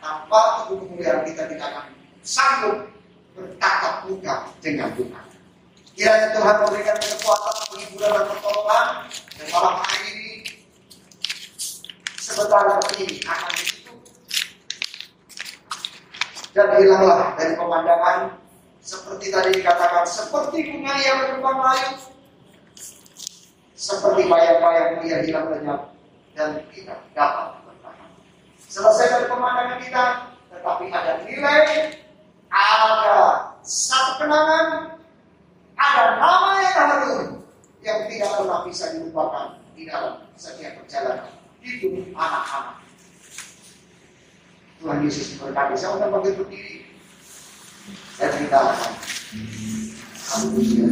[0.00, 1.86] tanpa tubuh kemuliaan kita tidak akan
[2.20, 2.92] sanggup
[3.32, 5.24] bertatap muka dengan Tuhan.
[5.92, 8.86] Kiranya Tuhan memberikan kekuatan, penghiburan dan pertolongan
[9.36, 10.28] dan malam hari ini
[12.16, 12.64] sebentar
[12.96, 13.52] ini akan
[16.52, 18.36] dan hilanglah dari pemandangan
[18.82, 21.92] seperti tadi dikatakan seperti bunga yang berkembang layu
[23.82, 25.90] seperti bayang-bayang dia hilang lenyap
[26.38, 28.10] dan tidak dapat bertahan.
[28.70, 30.04] Selesai dari pemandangan kita,
[30.54, 31.66] tetapi ada nilai,
[32.46, 33.18] ada
[33.66, 34.96] satu kenangan,
[35.74, 37.20] ada nama yang harum
[37.82, 42.81] yang tidak pernah bisa dilupakan di dalam setiap perjalanan hidup anak-anak.
[44.82, 45.78] Tuhan Yesus berkati.
[45.78, 46.76] Saya undang bagi berdiri.
[48.18, 48.92] Saya ceritakan.
[50.26, 50.90] Haleluya.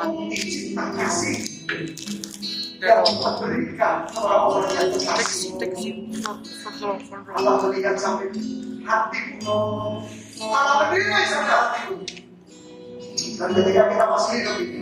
[0.00, 1.36] Bukti cinta kasih
[2.82, 5.54] yang memberikan orang-orang yang terkasih.
[7.30, 8.34] Allah melihat sampai
[8.82, 9.60] hatimu,
[10.42, 11.96] Allah menilai sampai hatimu.
[13.38, 14.80] Dan ketika kita masih hidup ini,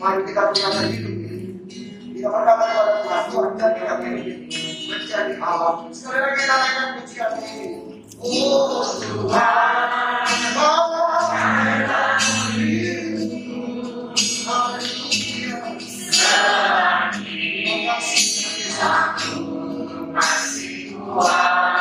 [0.00, 1.38] mari kita punya hidup ini.
[2.16, 4.32] Kita berkata kepada Tuhan, Tuhan jadi kami ini
[4.88, 5.90] menjadi Allah.
[5.92, 7.68] Sekali lagi kita naikkan pujian ini.
[8.22, 10.22] Oh Tuhan,
[21.12, 21.71] Tolong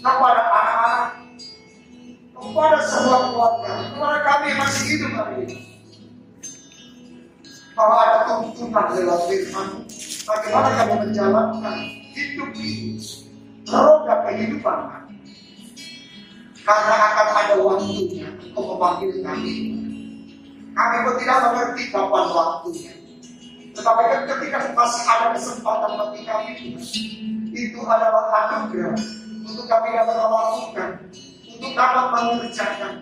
[0.00, 1.08] kepada anak-anak
[2.40, 5.56] kepada semua keluarga kepada kami yang masih hidup hari ini
[7.76, 9.68] bahwa ada tuntunan dalam firman
[10.24, 11.76] bagaimana kami menjalankan
[12.16, 12.96] hidup ini
[13.68, 14.78] roda kehidupan
[16.64, 19.54] karena akan ada waktunya untuk memanggil kami.
[20.70, 22.92] Kami pun tidak mengerti kapan waktunya.
[23.74, 26.52] Tetapi ketika masih ada kesempatan bagi kami,
[27.50, 28.98] itu adalah anugerah
[29.44, 30.90] untuk kami dapat melakukan,
[31.56, 32.92] untuk dapat mengerjakan,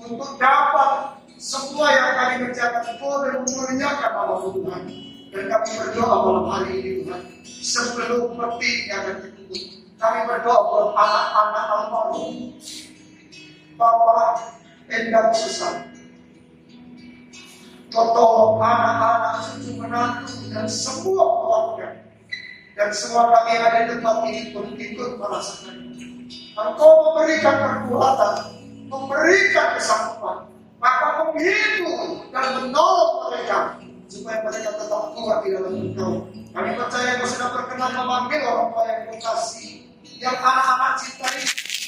[0.00, 0.90] untuk dapat
[1.36, 4.82] semua yang kami kerjakan boleh memuliakan nama Tuhan.
[5.26, 9.62] Dan kami berdoa malam hari ini Tuhan, sebelum yang akan ditutup,
[10.00, 12.34] kami berdoa buat anak-anak almarhum
[13.76, 14.56] Bapak
[14.88, 15.92] Endang Susah.
[17.92, 22.05] Tolong anak-anak, cucu menantu, dan semua keluarga.
[22.76, 25.96] Dan semua kami yang ada di tempat ini pun ikut merasakan.
[26.56, 28.34] Engkau memberikan perbuatan,
[28.92, 30.44] memberikan kesanggupan,
[30.76, 33.80] maka menghibur dan menolong mereka
[34.12, 36.28] supaya mereka tetap kuat di dalam engkau.
[36.52, 39.72] Kami percaya engkau sudah berkenan memanggil orang tua yang kasih,
[40.20, 41.44] yang anak-anak cintai,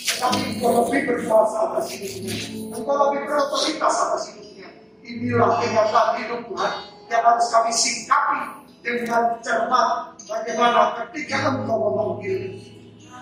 [0.08, 2.32] tetapi engkau lebih berkuasa atas hidupnya.
[2.72, 4.68] Engkau lebih berotoritas atas hidupnya.
[5.04, 6.72] Inilah kenyataan hidup Tuhan
[7.12, 8.57] yang harus kami singkapi
[8.96, 12.56] dengan cermat bagaimana ketika engkau memanggil.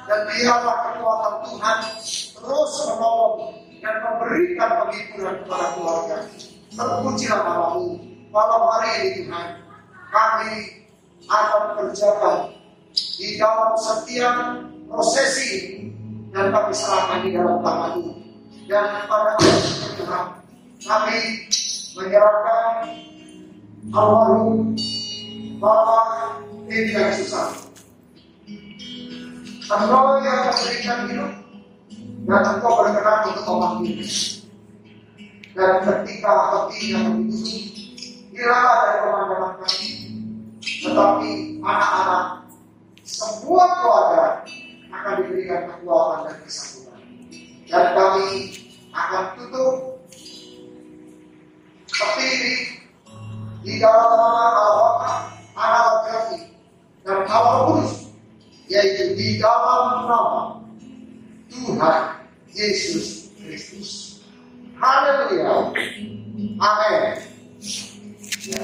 [0.06, 1.78] Dan biarlah kekuatan Tuhan
[2.38, 6.18] terus menolong dan memberikan penghiburan kepada keluarga.
[6.70, 7.98] Terpujilah namamu.
[8.30, 9.46] Malam hari ini Tuhan,
[10.14, 10.52] kami
[11.26, 12.54] akan berjaga
[12.94, 14.36] di dalam setiap
[14.86, 15.50] prosesi
[16.30, 18.12] dan kami serahkan di dalam tanganmu.
[18.66, 20.26] Dan pada hari Tuhan,
[20.86, 21.18] kami
[21.96, 22.70] menyerahkan
[23.94, 24.74] almarhum
[25.66, 27.50] Bapak Indra Susah.
[29.66, 31.32] Engkau yang memberikan hidup
[32.30, 33.98] dan engkau berkenan untuk memanggil.
[35.58, 37.82] Dan ketika hatinya begitu,
[38.30, 39.90] hilanglah dari pemandangan kami.
[40.62, 42.24] Tetapi anak-anak,
[43.02, 44.46] semua keluarga
[44.94, 47.00] akan diberikan kekuatan dan kesatuan.
[47.66, 48.26] Dan kami
[48.94, 49.74] akan tutup
[51.90, 52.54] seperti ini
[53.66, 56.38] di dalam nama Allah, anak laki
[57.00, 58.12] dan Allah kudus,
[58.68, 60.60] yaitu di dalam nama
[61.48, 62.00] Tuhan
[62.52, 64.20] Yesus Kristus.
[64.76, 65.72] Haleluya.
[66.60, 67.02] Amin.
[68.46, 68.62] Ya.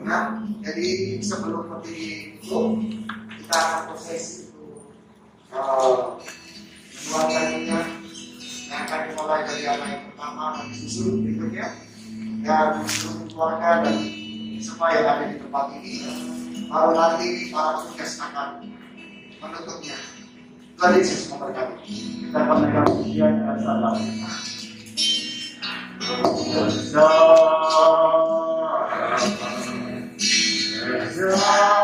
[0.00, 2.60] Nah, jadi sebelum berdiri itu
[3.36, 4.64] kita akan proses itu
[5.52, 6.16] uh,
[7.28, 7.84] yang
[8.72, 11.89] akan dimulai dari yang pertama dan disusul berikutnya
[12.40, 13.96] dan seluruh keluarga dan
[14.60, 15.92] semua yang ada di tempat ini
[16.70, 18.48] baru nanti para tugas akan
[19.40, 19.96] menutupnya
[20.80, 21.96] Tuhan Yesus memberkati.
[22.24, 23.96] Kita panggilkan pujian dan salam.
[31.20, 31.79] Ayo,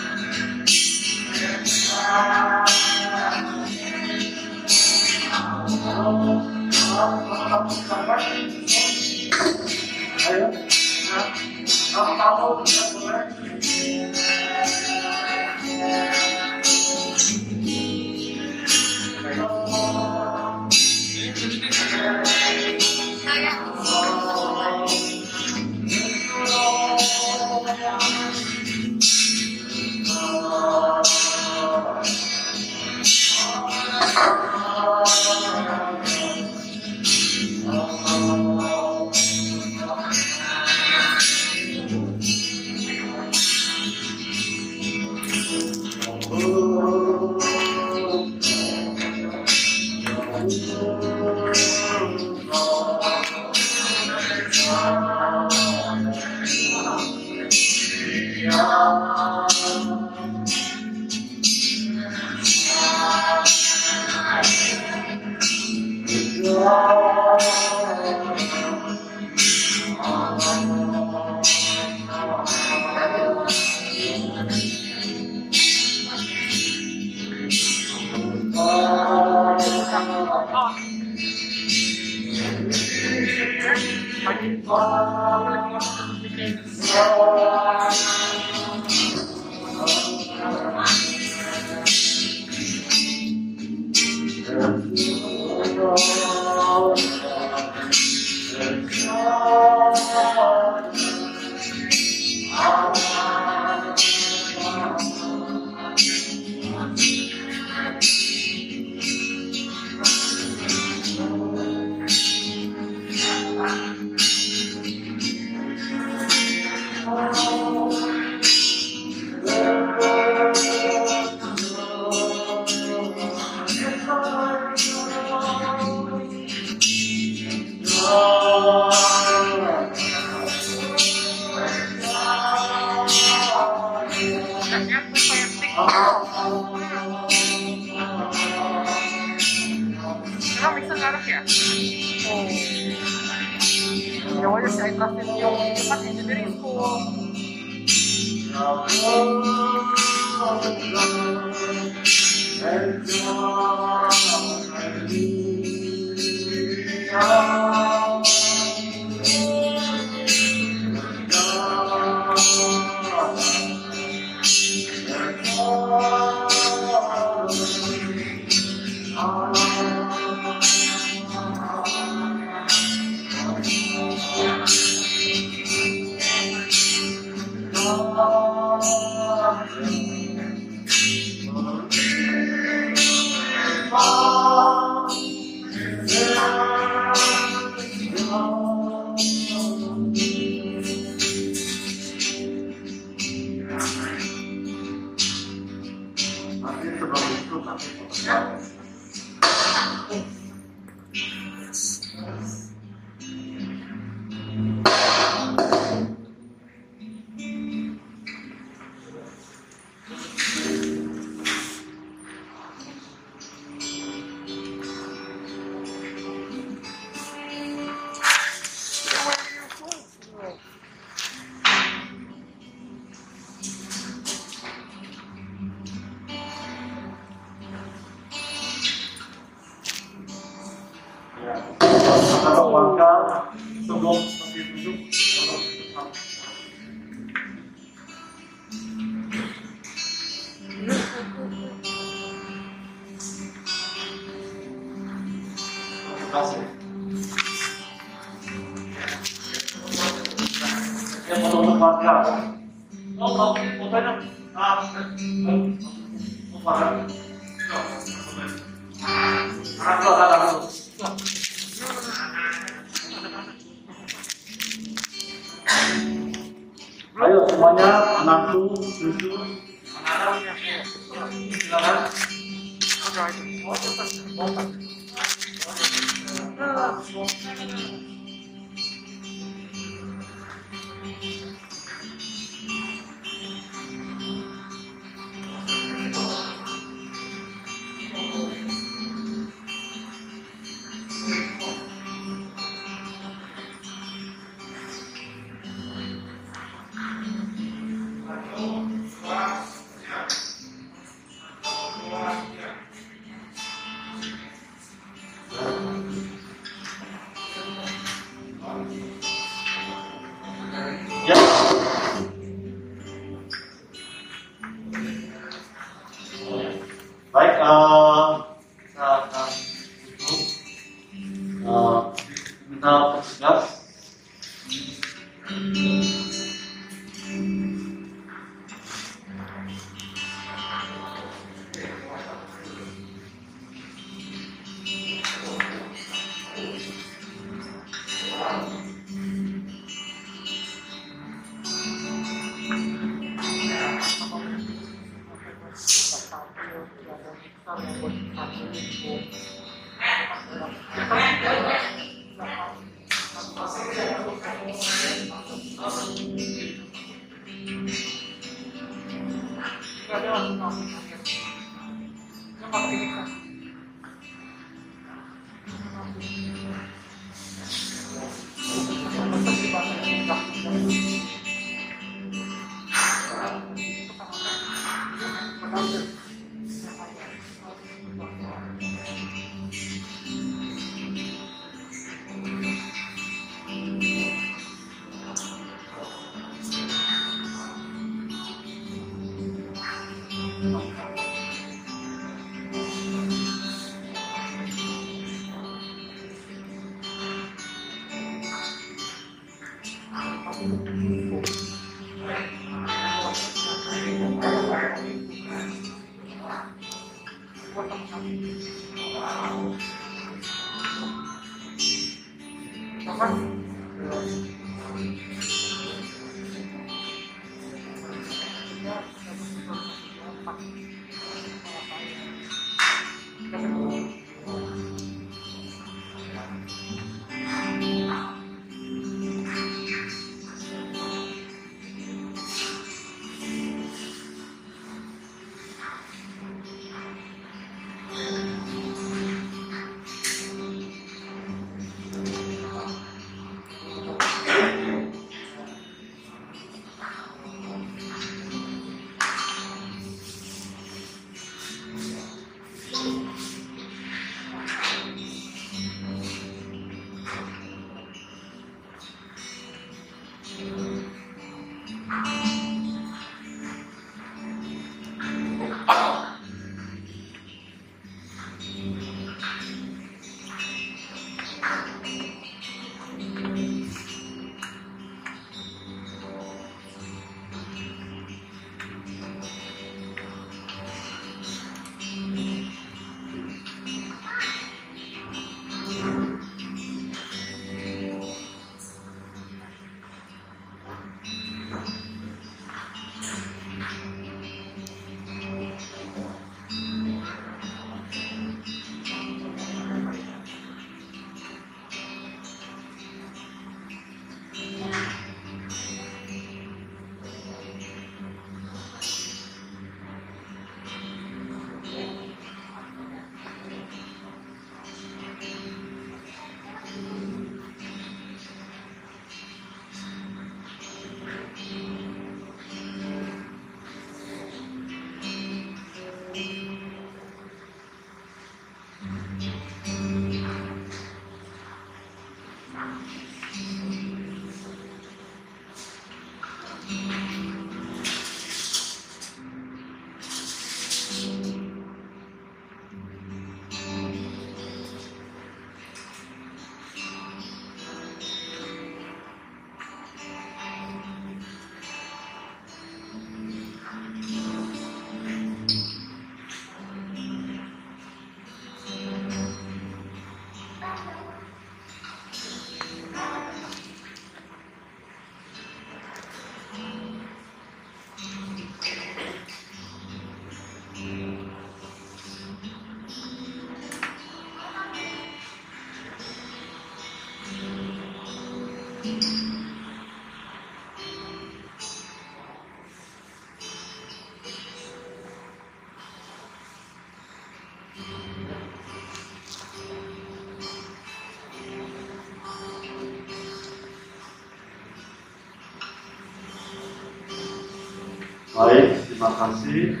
[598.56, 600.00] Baik, terima kasih.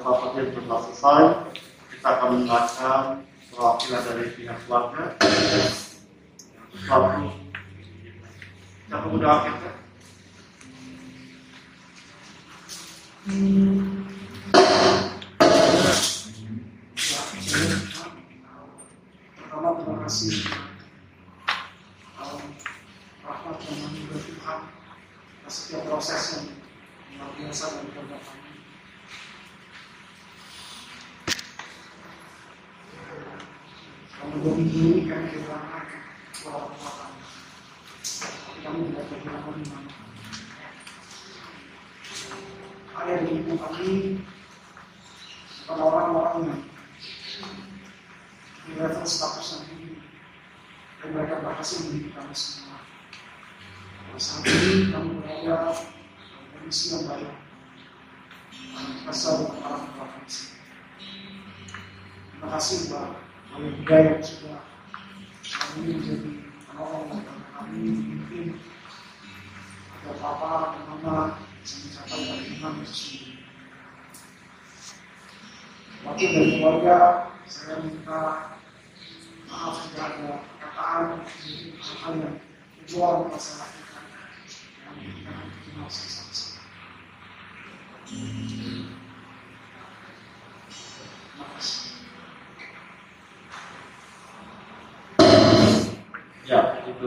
[0.00, 1.22] Rapat bagian telah selesai.
[1.92, 5.21] Kita akan mendengarkan perwakilan dari pihak keluarga.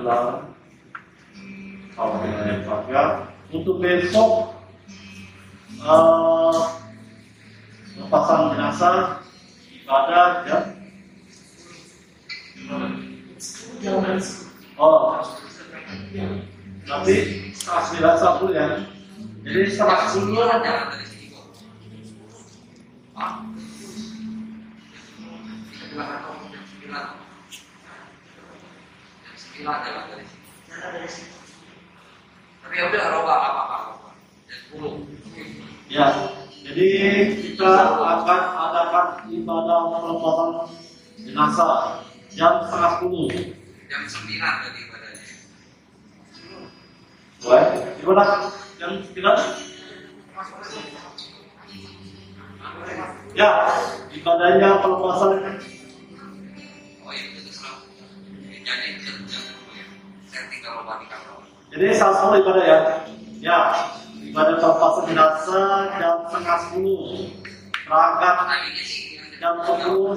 [0.05, 0.43] lá
[1.97, 3.27] ao Reino Patriarca.
[3.51, 4.44] Muito bem, só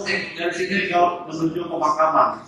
[0.03, 2.43] sih dari sini jauh menuju pemakaman.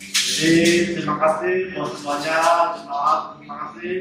[0.00, 2.40] Jadi terima kasih buat semuanya,
[2.80, 3.94] jemaat, terima kasih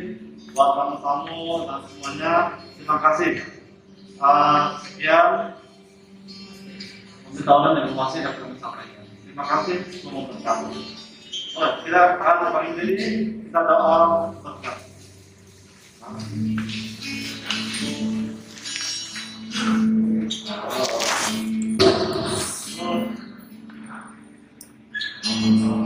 [0.55, 2.33] buat tamu-tamu dan semuanya,
[2.79, 3.31] terima kasih.
[4.19, 5.19] Ah, ya.
[5.19, 5.59] Uh,
[7.39, 9.05] sekian pemberitahuan dan masih dapat kami sampaikan.
[9.23, 12.95] Terima kasih semua bersama Oke, kita akan berpaling ini
[13.47, 14.77] kita doa berkat.
[16.03, 16.57] Amin.
[25.41, 25.79] Amen.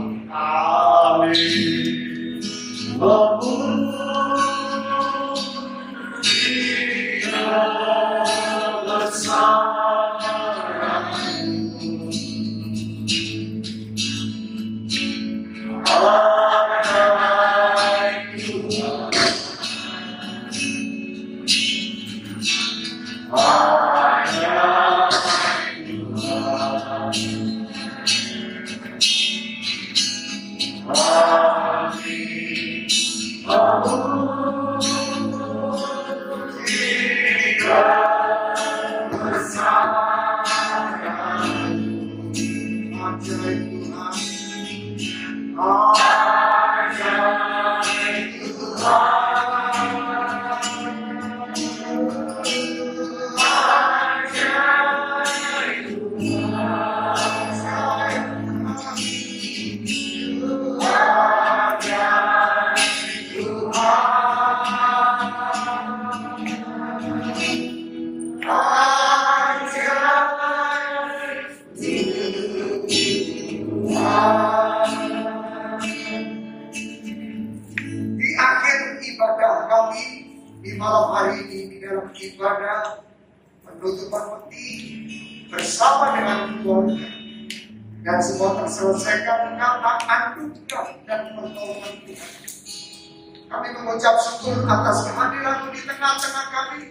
[93.84, 96.82] Mengucap syukur atas kehadiran di tengah-tengah kami.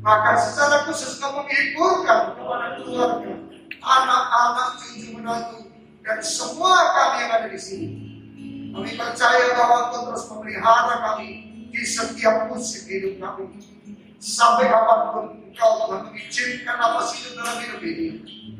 [0.00, 3.32] Maka secara khusus kau menghiburkan kepada keluarga,
[3.84, 5.60] anak-anak, cucu menantu,
[6.00, 7.88] dan semua kami yang ada di sini.
[8.72, 11.28] Kami percaya bahwa Kau terus memelihara kami
[11.72, 13.56] di setiap musim hidup kami.
[14.20, 18.08] Sampai kapan pun Engkau Tuhan mengizinkan nafas hidup dalam hidup ini.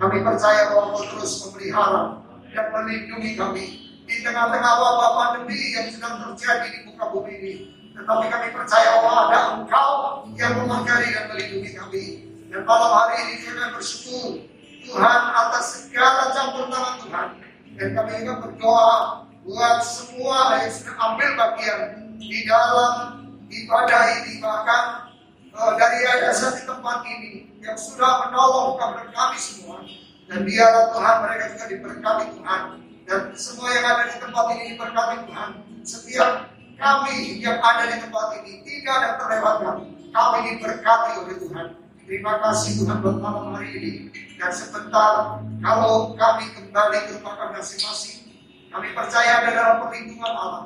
[0.00, 2.02] Kami percaya bahwa Kau terus memelihara
[2.50, 7.54] dan melindungi kami di tengah-tengah wabah pandemi yang sedang terjadi di muka bumi ini.
[7.98, 9.90] Tetapi kami percaya bahwa ada Engkau
[10.38, 12.04] yang memagari dan melindungi kami.
[12.54, 14.46] Dan malam hari ini kami bersyukur
[14.86, 17.28] Tuhan atas segala campur tangan Tuhan.
[17.76, 18.96] Dan kami juga berdoa
[19.42, 21.80] buat semua yang sudah ambil bagian
[22.18, 25.14] di dalam ibadah ini bahkan
[25.54, 28.74] uh, dari yayasan di tempat ini yang sudah menolong
[29.14, 29.86] kami semua
[30.26, 32.62] dan biarlah Tuhan mereka juga diberkati Tuhan
[33.06, 35.50] dan semua yang ada di tempat ini diberkati Tuhan.
[35.86, 36.30] Setiap
[36.76, 39.76] kami yang ada di tempat ini tidak ada terlewatkan
[40.10, 41.66] kami diberkati oleh Tuhan.
[42.06, 43.90] Terima kasih Tuhan buat malam hari ini.
[44.36, 48.26] Dan sebentar kalau kami kembali ke rumah kami masing-masing
[48.68, 50.64] kami percaya ada dalam perlindungan Allah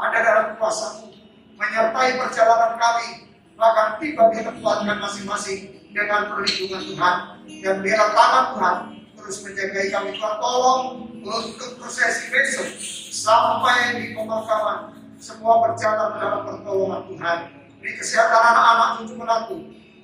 [0.00, 1.12] ada dalam kuasamu
[1.60, 3.28] menyertai perjalanan kami
[3.60, 5.60] bahkan tiba di tempat masing-masing
[5.92, 7.16] dengan perlindungan Tuhan.
[7.60, 8.76] Dan biarlah tangan Tuhan
[9.20, 10.08] terus menjagai kami.
[10.16, 12.68] Tuhan tolong untuk prosesi besok
[13.12, 17.38] sampai di pemakaman semua berjalan dalam pertolongan Tuhan.
[17.80, 19.56] Beri kesehatan anak-anak cucu menantu.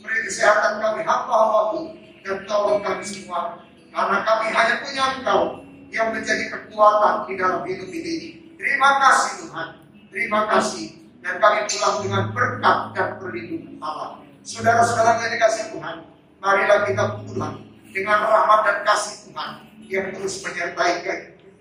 [0.05, 1.83] Beri kesehatan kami hamba-hambamu
[2.25, 3.65] dan tolong kami semua.
[3.93, 5.41] Karena kami hanya punya Engkau
[5.89, 8.17] yang menjadi kekuatan di dalam hidup ini.
[8.61, 9.69] Terima kasih Tuhan.
[10.13, 10.87] Terima kasih.
[11.25, 14.21] Dan kami pulang dengan berkat dan perlindungan Allah.
[14.47, 15.97] Saudara-saudara yang dikasih Tuhan
[16.39, 20.95] marilah kita pulang dengan rahmat dan kasih Tuhan yang terus menyertai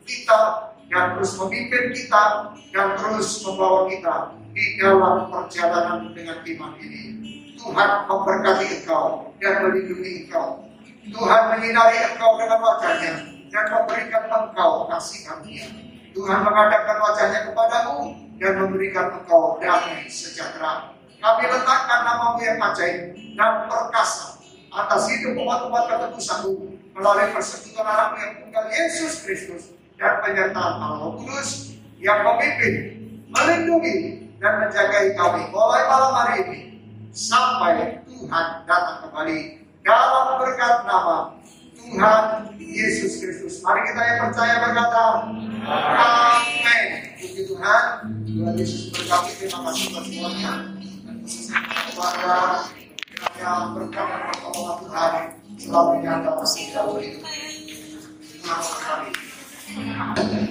[0.06, 0.40] kita
[0.90, 4.16] dan terus memimpin kita dan terus membawa kita
[4.54, 7.04] di dalam perjalanan dengan iman ini.
[7.56, 10.62] Tuhan memberkati engkau dan melindungi engkau.
[11.10, 13.14] Tuhan menyinari engkau dengan wajahnya
[13.50, 15.68] dan memberikan engkau kasih karunia.
[16.14, 17.98] Tuhan mengadakan wajahnya kepadamu
[18.38, 20.94] dan memberikan engkau damai sejahtera.
[21.20, 24.38] Kami letakkan namamu yang ajaib dan perkasa
[24.70, 31.76] atas hidup umat-umat ketebusanmu melalui persekutuan anakmu yang tunggal Yesus Kristus dan penyertaan Allah Kudus
[32.00, 32.74] yang memimpin,
[33.28, 36.60] melindungi, dan menjagai kami mulai malam hari ini
[37.12, 39.40] sampai Tuhan datang kembali
[39.84, 41.36] dalam berkat nama
[41.76, 42.24] Tuhan
[42.58, 43.62] Yesus Kristus.
[43.64, 45.04] Mari kita yang percaya berkata,
[45.68, 46.88] Amin.
[47.16, 47.84] Puji Tuhan,
[48.26, 49.32] Tuhan Yesus berkati.
[49.40, 50.54] Terima kasih buat semuanya.
[51.26, 52.38] Khususnya kepada
[53.16, 55.14] kiranya berkat dan pertolongan Tuhan
[55.56, 57.24] selalu nyata di dalam hidup.
[59.76, 60.45] Terima.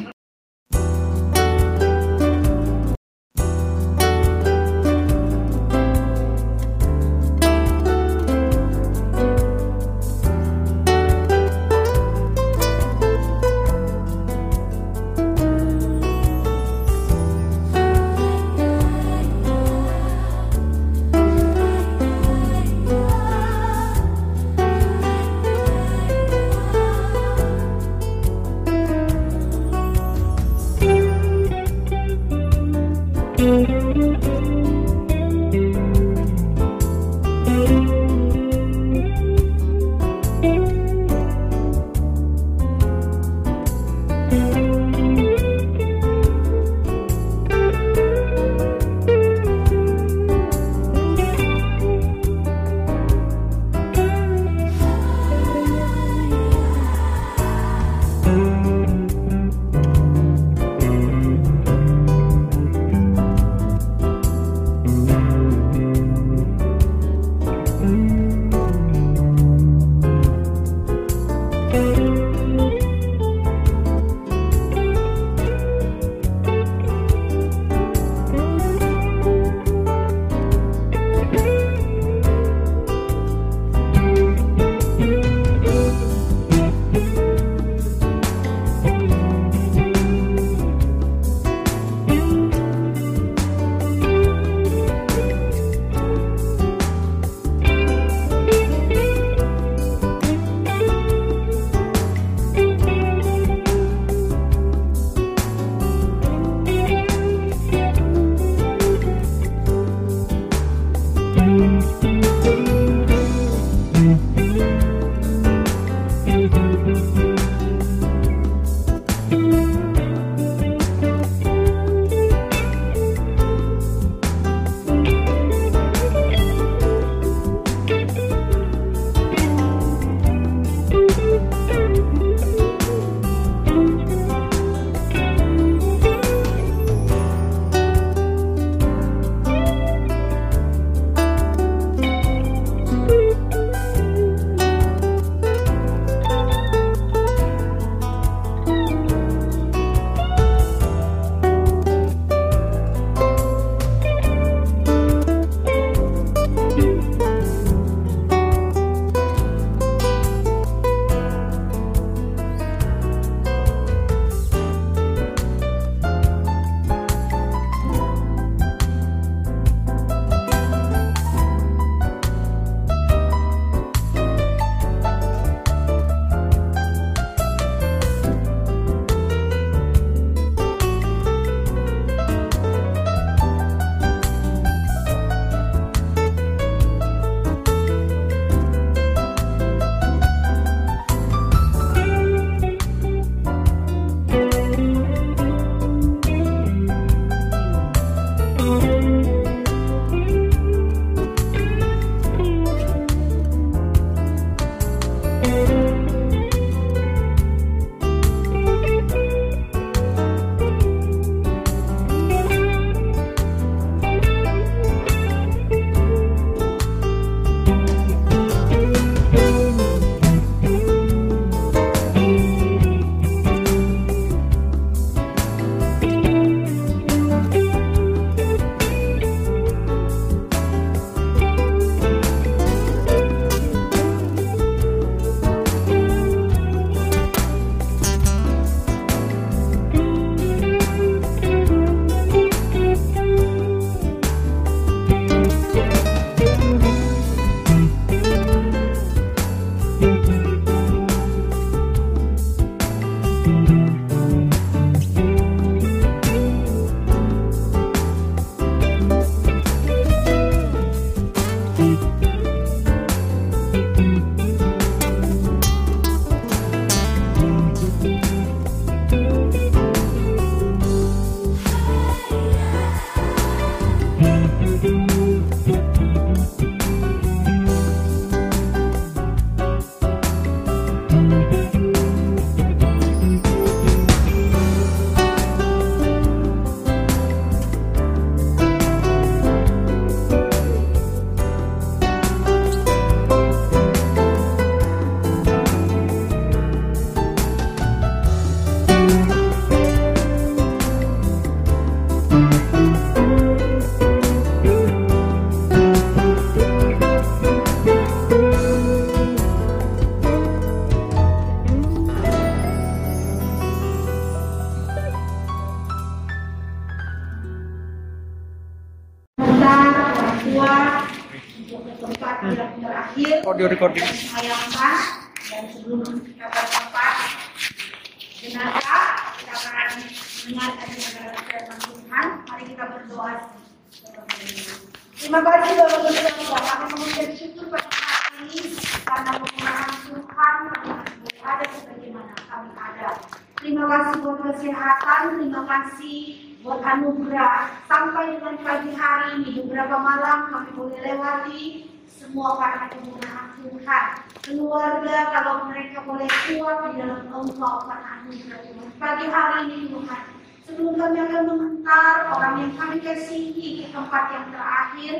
[352.84, 354.04] Karena kemudahan Tuhan.
[354.44, 358.88] Keluarga kalau mereka boleh kuat di dalam engkau karena anugerah Tuhan.
[359.00, 360.22] Pagi hari ini Tuhan,
[360.68, 365.14] sebelum kami akan mengantar orang yang kami kasihi ke tempat yang terakhir,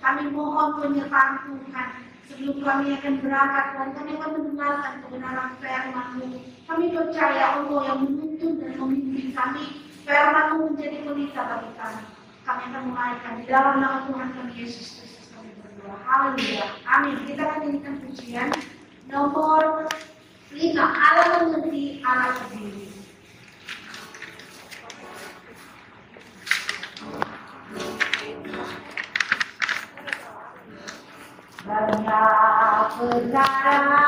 [0.00, 1.88] kami mohon penyertaan Tuhan.
[2.30, 6.26] Sebelum kami akan berangkat, Tuhan, kami akan mendengarkan kebenaran firman-Mu.
[6.64, 9.64] Kami percaya Allah yang menuntun dan memimpin kami.
[10.08, 12.04] Firman-Mu menjadi pelita bagi kami.
[12.48, 14.99] Kami akan menaikkan di dalam nama Tuhan kami Yesus.
[15.90, 16.70] Haleluya.
[16.86, 17.18] Amin.
[17.26, 18.54] Kita akan nyanyikan pujian
[19.10, 19.90] nomor
[20.54, 20.78] 5.
[20.78, 22.86] Allah mengerti, Allah berdiri.
[31.66, 34.02] Banyak perkara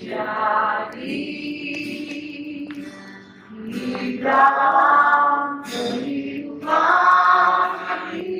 [3.73, 7.69] di dalam kehidupan
[8.13, 8.37] ini?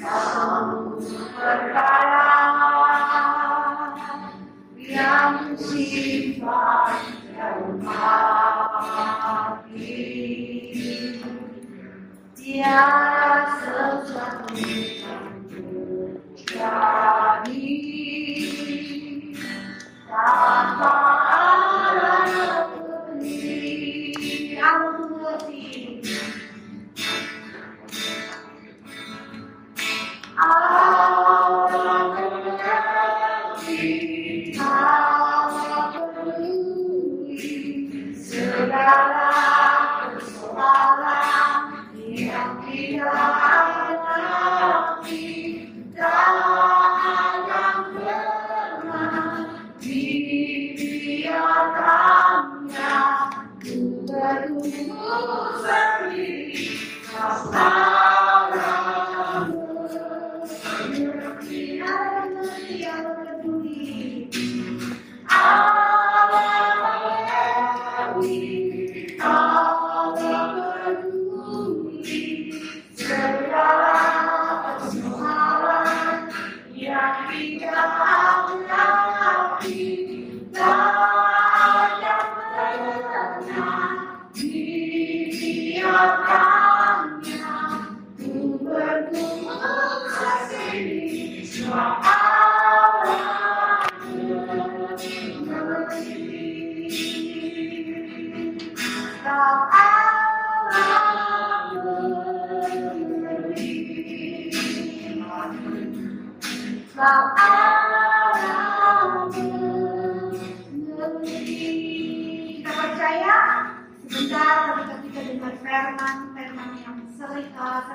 [0.00, 1.04] Satu
[1.36, 2.32] perkara
[4.80, 6.96] yang simpan
[7.36, 10.00] dalam hati
[12.40, 15.28] Tiada sesuatu yang
[16.40, 17.89] terjadi
[20.20, 21.00] tanpa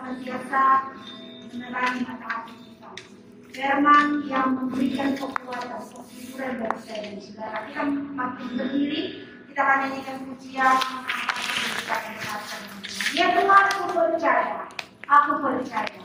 [0.05, 0.93] senantiasa
[1.49, 2.91] menerangi mata hati kita.
[3.49, 7.57] Firman yang memberikan kekuatan, kesuburan bagi saya dan saudara.
[7.65, 7.81] Kita
[8.13, 9.01] makin berdiri,
[9.49, 10.77] kita akan nyanyikan pujian.
[13.17, 14.69] Ya Tuhan, aku percaya,
[15.09, 16.04] aku percaya.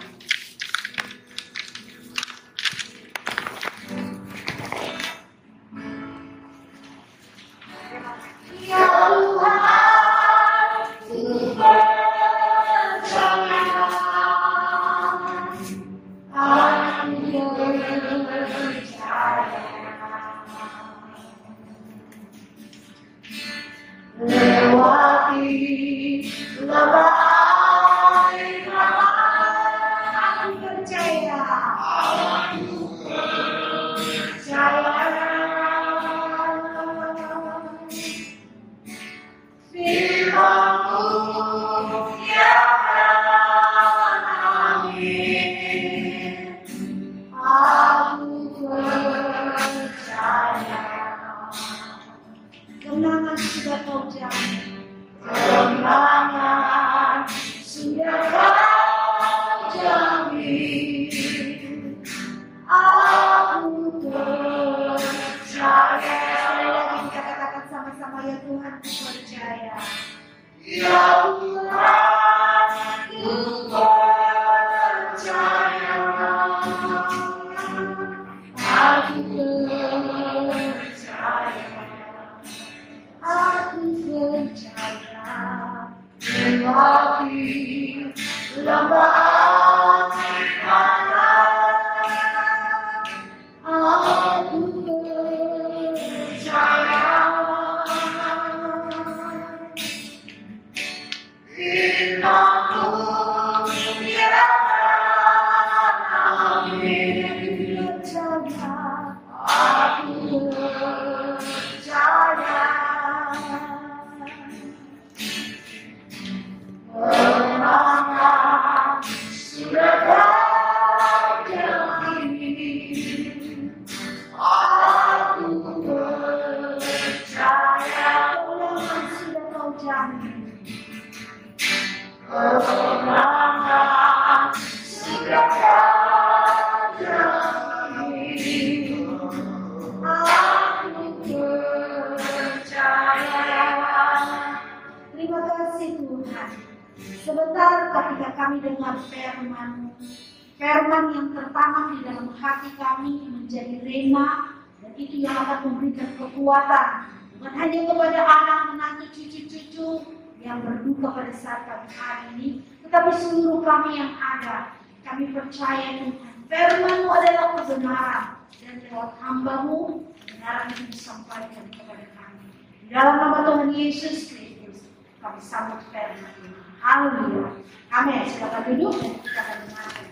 [156.50, 157.06] Kekuatan
[157.38, 160.02] bukan hanya kepada anak, menantu, cucu-cucu
[160.42, 162.48] yang berduka pada saat kami hari ini,
[162.82, 164.74] tetapi seluruh kami yang ada.
[165.06, 166.18] Kami percaya Tuhan,
[166.50, 168.26] firman-Mu adalah kebenaran
[168.66, 172.50] dan lewat hambamu kebenaran itu disampaikan kepada kami.
[172.90, 174.90] Dalam nama Tuhan Yesus Kristus,
[175.22, 176.58] kami sambut firman ini.
[176.82, 177.54] Haleluya.
[177.94, 178.26] Amin.
[178.26, 180.06] Silakan duduk dan kita akan dengarkan.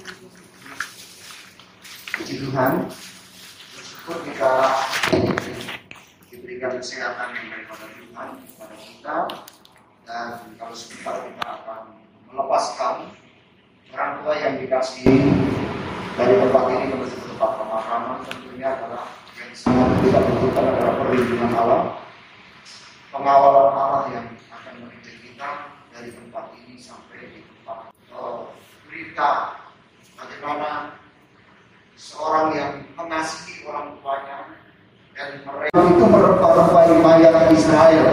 [2.14, 2.72] Puji Tuhan,
[4.06, 4.50] kita
[6.58, 9.16] diberikan kesehatan yang daripada Tuhan kepada kita.
[10.02, 10.26] Dan
[10.58, 11.82] kalau sebentar kita akan
[12.34, 12.94] melepaskan
[13.94, 15.06] orang tua yang dikasih
[16.18, 19.06] dari tempat ini menuju ke tempat pemakaman tentunya adalah
[19.38, 21.82] yang sangat kita butuhkan adalah perlindungan Allah,
[23.14, 25.50] pengawalan Allah yang akan memimpin kita
[25.94, 28.38] dari tempat ini sampai di tempat eh,
[28.90, 29.30] berita
[30.18, 30.98] bagaimana
[31.94, 34.58] seorang yang mengasihi orang tuanya
[35.18, 38.06] itu merempah-rempai mayat Israel.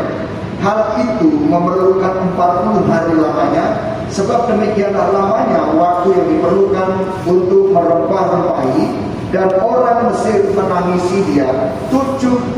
[0.57, 3.65] Hal itu memerlukan 40 hari lamanya
[4.09, 6.89] sebab demikianlah lamanya waktu yang diperlukan
[7.29, 8.85] untuk merempah-rempahi
[9.29, 11.49] dan orang Mesir menangisi dia
[11.93, 12.49] 70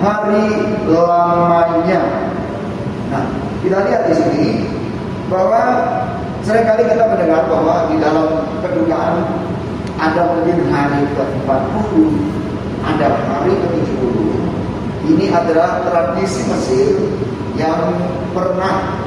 [0.00, 0.48] hari
[0.88, 2.00] lamanya.
[3.12, 3.24] Nah,
[3.60, 4.46] kita lihat di sini
[5.28, 5.60] bahwa
[6.40, 9.20] sering kali kita mendengar bahwa di dalam kedukaan
[10.00, 11.92] ada mungkin hari ke-40,
[12.86, 14.14] ada hari ke-70.
[15.06, 16.94] Ini adalah tradisi Mesir
[17.58, 17.94] yang
[18.34, 18.98] pernah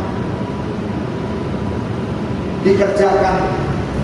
[2.64, 3.38] dikerjakan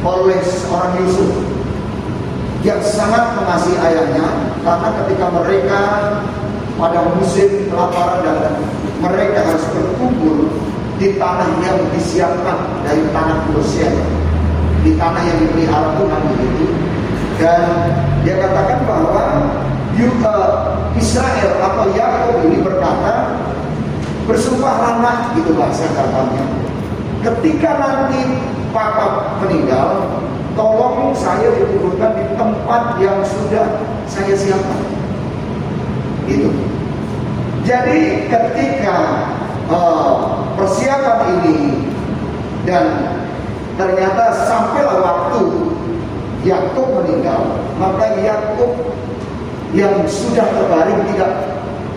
[0.06, 1.34] oleh seorang Yusuf
[2.64, 4.26] yang sangat mengasihi ayahnya
[4.66, 5.82] karena ketika mereka
[6.76, 8.54] pada musim kelaparan dan
[9.00, 10.50] mereka harus berkumpul
[10.98, 12.58] di tanah yang disiapkan
[12.88, 13.94] dari tanah Goshen
[14.82, 16.66] di tanah yang dipelihara Tuhan begitu
[17.40, 17.64] dan
[18.24, 19.24] dia katakan bahwa
[19.96, 20.40] Yuda
[21.00, 23.40] Israel atau Yakub ini berkata
[24.28, 26.44] bersumpahlah gitu bahasa katanya
[27.24, 28.22] ketika nanti
[28.74, 30.04] papa meninggal
[30.56, 33.66] tolong saya dikuburkan di tempat yang sudah
[34.08, 34.82] saya siapkan.
[36.26, 36.50] Itu
[37.66, 38.98] jadi ketika
[39.74, 41.58] uh, persiapan ini
[42.70, 42.86] dan
[43.76, 45.75] ternyata sampailah waktu
[46.46, 47.42] Yakub meninggal
[47.82, 48.72] maka Yakub
[49.74, 51.32] yang sudah terbaring tidak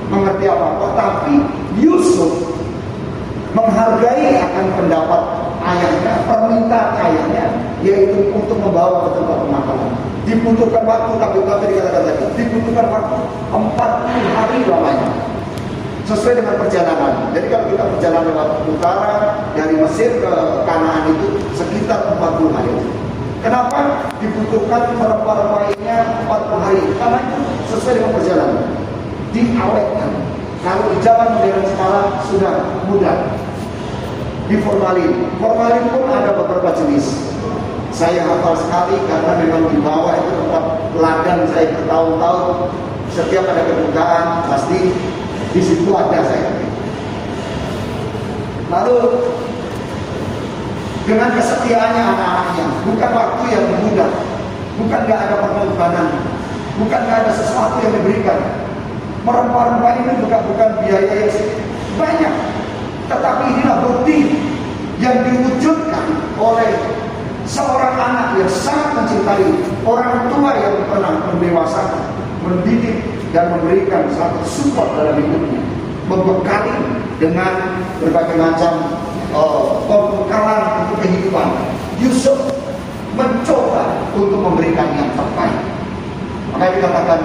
[0.09, 1.35] mengerti apa-apa tapi
[1.79, 2.57] Yusuf
[3.53, 5.23] menghargai akan pendapat
[5.63, 7.45] ayahnya permintaan ayahnya
[7.85, 9.91] yaitu untuk membawa ke tempat pemakaman
[10.25, 13.17] dibutuhkan waktu tapi tapi dikatakan tadi dibutuhkan waktu
[13.53, 15.09] 40 hari lamanya
[16.09, 17.13] sesuai dengan perjalanan.
[17.37, 19.15] Jadi kalau kita berjalan lewat utara
[19.53, 20.33] dari Mesir ke
[20.65, 22.73] Kanaan itu sekitar 40 hari.
[23.39, 26.83] Kenapa dibutuhkan perempuan-perempuannya 40 hari?
[26.99, 27.39] Karena itu
[27.71, 28.67] sesuai dengan perjalanan.
[29.31, 30.11] Diawetkan.
[30.59, 32.55] Kalau di zaman modern sekarang sudah
[32.91, 33.17] mudah.
[34.51, 35.13] Di formalin.
[35.39, 37.31] Formalin pun ada beberapa jenis.
[37.95, 40.65] Saya hafal sekali karena memang di bawah itu tempat
[40.99, 42.75] ladang saya bertahun-tahun.
[43.15, 44.93] Setiap ada kedukaan pasti
[45.55, 46.51] di situ ada saya.
[48.69, 48.97] Lalu
[51.09, 54.11] dengan kesetiaannya anak-anaknya, bukan waktu yang mudah,
[54.77, 56.09] bukan gak ada pengorbanan,
[56.77, 58.37] bukan gak ada sesuatu yang diberikan.
[59.25, 61.33] Merempah-rempah ini juga bukan biaya yang
[61.97, 62.35] banyak,
[63.09, 64.37] tetapi inilah bukti
[65.01, 66.07] yang diwujudkan
[66.37, 66.77] oleh
[67.49, 69.49] seorang anak yang sangat mencintai
[69.89, 72.05] orang tua yang pernah mendewasakan,
[72.45, 73.01] mendidik
[73.33, 75.65] dan memberikan satu support dalam hidupnya,
[76.05, 76.77] membekali
[77.17, 78.73] dengan berbagai macam
[79.35, 81.49] uh, pembekalan untuk kehidupan.
[81.99, 82.39] Yusuf
[83.19, 85.59] mencoba untuk memberikan yang terbaik.
[86.55, 87.21] Maka dikatakan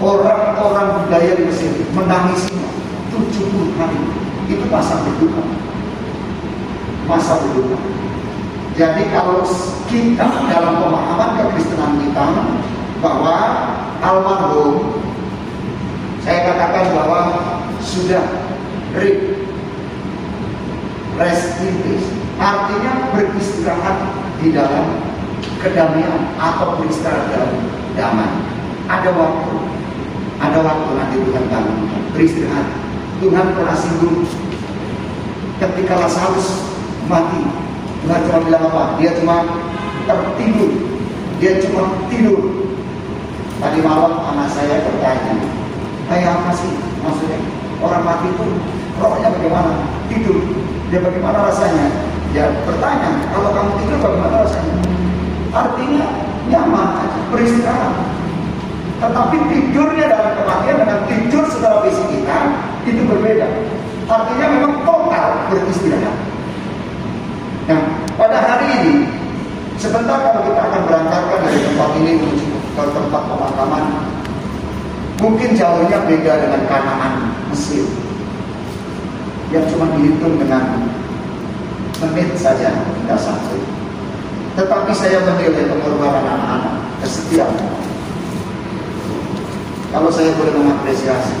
[0.00, 2.70] orang-orang budaya di Mesir menangisinya
[3.12, 4.00] 70 hari.
[4.46, 5.42] Itu masa berduka.
[7.10, 7.78] Masa berduka.
[8.78, 9.44] Jadi kalau
[9.90, 11.98] kita dalam pemahaman kekristenan
[13.02, 13.36] bahwa
[14.00, 15.00] almarhum
[16.20, 17.20] saya katakan bahwa
[17.80, 18.24] sudah
[18.96, 19.49] rip
[21.18, 22.08] rest in peace.
[22.40, 23.96] Artinya beristirahat
[24.40, 25.00] di dalam
[25.60, 27.52] kedamaian atau beristirahat dalam
[27.96, 28.32] damai.
[28.86, 29.54] Ada waktu.
[30.40, 31.78] Ada waktu nanti Tuhan bangun
[32.16, 32.68] beristirahat.
[33.20, 34.24] Tuhan pernah singgung
[35.60, 36.64] ketika Lazarus
[37.04, 37.44] mati
[38.00, 38.82] Tuhan cuma bilang apa?
[38.96, 39.44] Dia cuma
[40.08, 40.72] tertidur.
[41.36, 42.40] Dia cuma tidur.
[43.60, 45.36] Tadi malam anak saya bertanya
[46.08, 46.72] kayak apa sih
[47.04, 47.40] maksudnya?
[47.84, 48.46] Orang mati itu
[49.00, 49.72] rohnya bagaimana?
[50.12, 50.38] Tidur.
[50.92, 51.86] Dia bagaimana rasanya?
[52.30, 54.74] Ya bertanya kalau kamu tidur bagaimana rasanya?
[55.50, 56.06] Artinya
[56.46, 57.94] nyaman beristirahat.
[59.00, 62.38] Tetapi tidurnya dalam kematian dengan tidur setelah fisik kita
[62.84, 63.48] itu berbeda.
[64.06, 66.16] Artinya memang total beristirahat.
[67.66, 67.80] Nah
[68.20, 68.94] pada hari ini
[69.80, 72.46] sebentar kalau kita akan berangkatkan dari tempat ini menuju
[72.76, 73.84] ke tempat pemakaman
[75.20, 77.12] mungkin jauhnya beda dengan Kanaan
[77.48, 77.84] Mesir
[79.50, 80.90] yang cuma dihitung dengan
[82.00, 83.58] menit saja tidak sampai.
[84.54, 87.80] Tetapi saya menilai pengorbanan anak-anak kesetiaan
[89.90, 91.34] kalau saya boleh mengapresiasi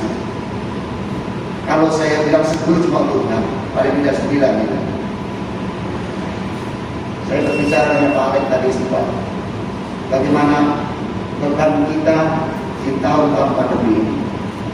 [1.70, 3.42] kalau saya bilang 10 cuma Tuhan
[3.78, 4.78] paling tidak 9 gitu.
[7.30, 9.06] saya berbicara dengan Pak Alek tadi sempat
[10.10, 10.58] bagaimana
[11.38, 12.18] beban kita
[12.80, 14.16] di tahun-tahun pandemi ini?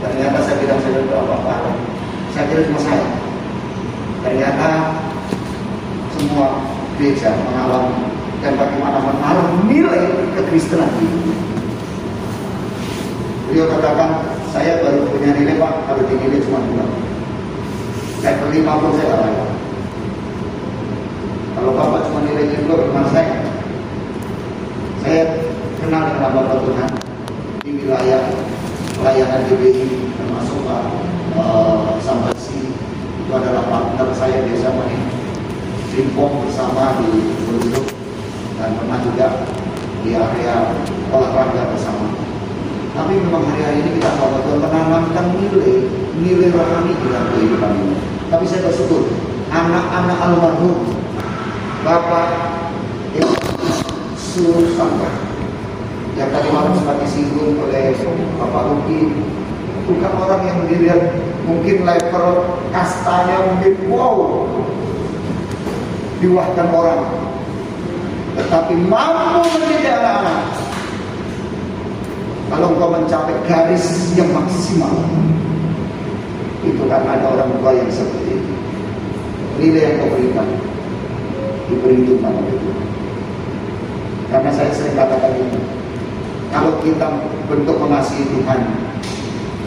[0.01, 1.77] Ternyata saya bilang saya berapa Pak Alek
[2.33, 3.05] saya kira cuma saya
[4.27, 4.99] ternyata
[6.19, 6.67] semua
[6.99, 8.11] gereja mengalami
[8.43, 10.03] dan bagaimana menaruh nilai
[10.35, 11.31] kekristenan itu.
[13.47, 16.85] Beliau katakan, saya baru punya nilai pak, kalau dinilai cuma dua.
[18.19, 19.51] Saya beli pun saya layak.
[21.55, 23.39] Kalau bapak cuma nilainya dua, bagaimana saya?
[25.07, 25.23] Saya
[25.79, 26.91] kenal dengan bapak Tuhan
[27.63, 28.23] di wilayah
[28.99, 29.87] pelayanan GBI
[30.19, 30.83] termasuk Pak
[31.39, 32.66] uh, sampai si
[33.27, 35.03] itu adalah partner saya biasa main
[35.91, 37.83] pingpong bersama di Buluh
[38.55, 39.51] dan pernah juga
[40.07, 40.71] di area
[41.11, 42.07] olahraga bersama.
[42.95, 45.91] Tapi memang hari-hari ini kita tahu betul menanamkan nilai
[46.23, 47.95] nilai rohani di dalam kehidupan ini.
[48.31, 49.11] Tapi saya bersyukur
[49.51, 50.87] anak-anak almarhum
[51.83, 52.31] Bapak
[53.19, 55.11] Isu Sangka
[56.15, 57.91] yang tadi malam sempat disinggung oleh
[58.39, 59.19] Bapak Ruki
[59.91, 62.27] bukan orang yang dilihat mungkin level
[62.75, 64.45] kastanya mungkin wow.
[66.19, 67.03] Diwahkan orang.
[68.37, 70.43] Tetapi mampu mendidik anak-anak.
[72.47, 74.93] Kalau engkau mencapai garis yang maksimal
[76.67, 78.53] itu kan ada orang tua yang seperti itu.
[79.57, 80.49] Nilai yang kau berikan
[81.67, 82.87] diperhitungkan oleh Tuhan.
[84.31, 85.59] Karena saya sering katakan ini
[86.51, 87.07] kalau kita
[87.47, 88.61] bentuk mengasihi Tuhan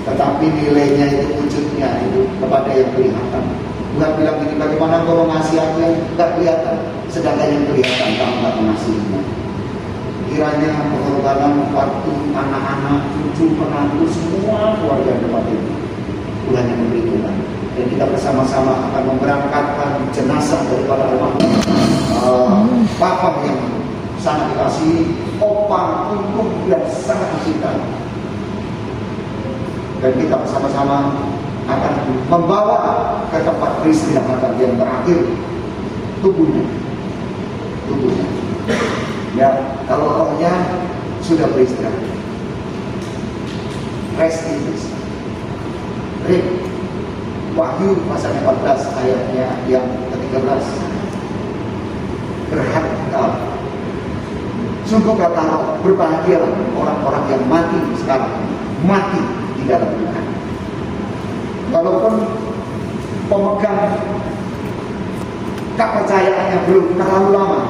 [0.10, 3.44] tetapi nilainya itu wujudnya itu kepada yang kelihatan.
[3.90, 6.78] Tuhan bilang ini bagaimana kau mengasihi aku yang tidak kelihatan?
[7.10, 9.22] Sedangkan yang kelihatan kamu tidak mengasihinya.
[10.30, 15.74] Kiranya pengorbanan waktu anak-anak, cucu, menantu, semua keluarga tempat ini.
[16.46, 17.36] Tuhan yang memberi Tuhan.
[17.74, 21.50] Dan kita bersama-sama akan memberangkatkan jenazah daripada almarhum
[22.20, 22.62] uh,
[23.00, 23.58] Papa yang
[24.20, 28.09] sangat dikasihi, Opa, untuk yang sangat dicintai
[30.00, 31.12] dan kita bersama-sama
[31.68, 31.94] akan
[32.32, 32.80] membawa
[33.30, 35.20] ke tempat peristirahatan yang terakhir.
[36.24, 36.66] Tubuhnya.
[37.88, 38.28] Tubuhnya.
[39.38, 39.50] Ya
[39.86, 40.52] kalau rohnya
[41.24, 42.04] sudah beristirahat.
[44.18, 44.88] Rest in peace.
[46.28, 46.46] Rip
[47.56, 50.64] Wahyu pasal 14 ayatnya yang ke-13
[52.50, 53.24] berharga
[54.86, 58.34] sungguh kata roh berbahagialah orang-orang yang mati sekarang.
[58.86, 60.26] Mati di dalam Tuhan
[61.70, 62.14] walaupun
[63.28, 63.82] pemegang
[65.76, 67.62] kepercayaannya belum terlalu lama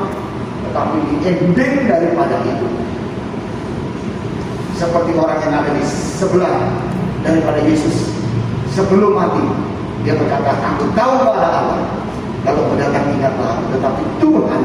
[0.70, 2.68] tetapi di ending daripada itu
[4.78, 5.84] seperti orang yang ada di
[6.16, 6.58] sebelah
[7.26, 8.14] daripada Yesus
[8.72, 9.44] sebelum mati
[10.08, 11.82] dia berkata aku tahu pada Allah
[12.48, 14.62] kalau mendatang ingatlah tetapi Tuhan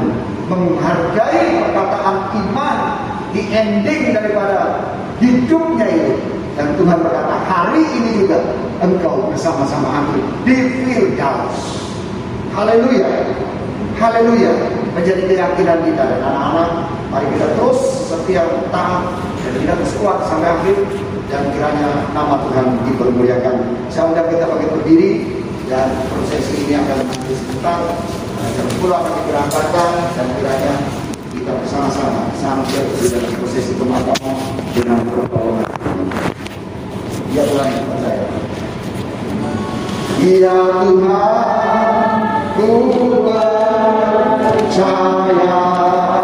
[0.47, 2.77] menghargai perkataan iman
[3.35, 4.79] di ending daripada
[5.19, 8.39] hidupnya itu dan Tuhan berkata hari ini juga
[8.79, 10.55] engkau bersama-sama aku di
[10.87, 11.83] Firdaus.
[12.55, 13.27] Haleluya.
[13.99, 14.51] Haleluya.
[14.95, 19.03] Menjadi keyakinan kita dan anak-anak mari kita terus setia taat
[19.43, 20.79] dan kita terus kuat sampai akhir.
[21.27, 23.55] Dan kiranya nama Tuhan dipermuliakan.
[23.91, 25.11] Saya undang kita bagi berdiri
[25.67, 27.79] dan prosesi ini akan nanti sebentar.
[28.55, 30.73] Jam 10 akan diberangkatkan dan kiranya
[31.33, 34.37] kita bersama-sama sampai di dalam prosesi pemakaman
[37.37, 37.65] यह
[44.75, 46.14] छाया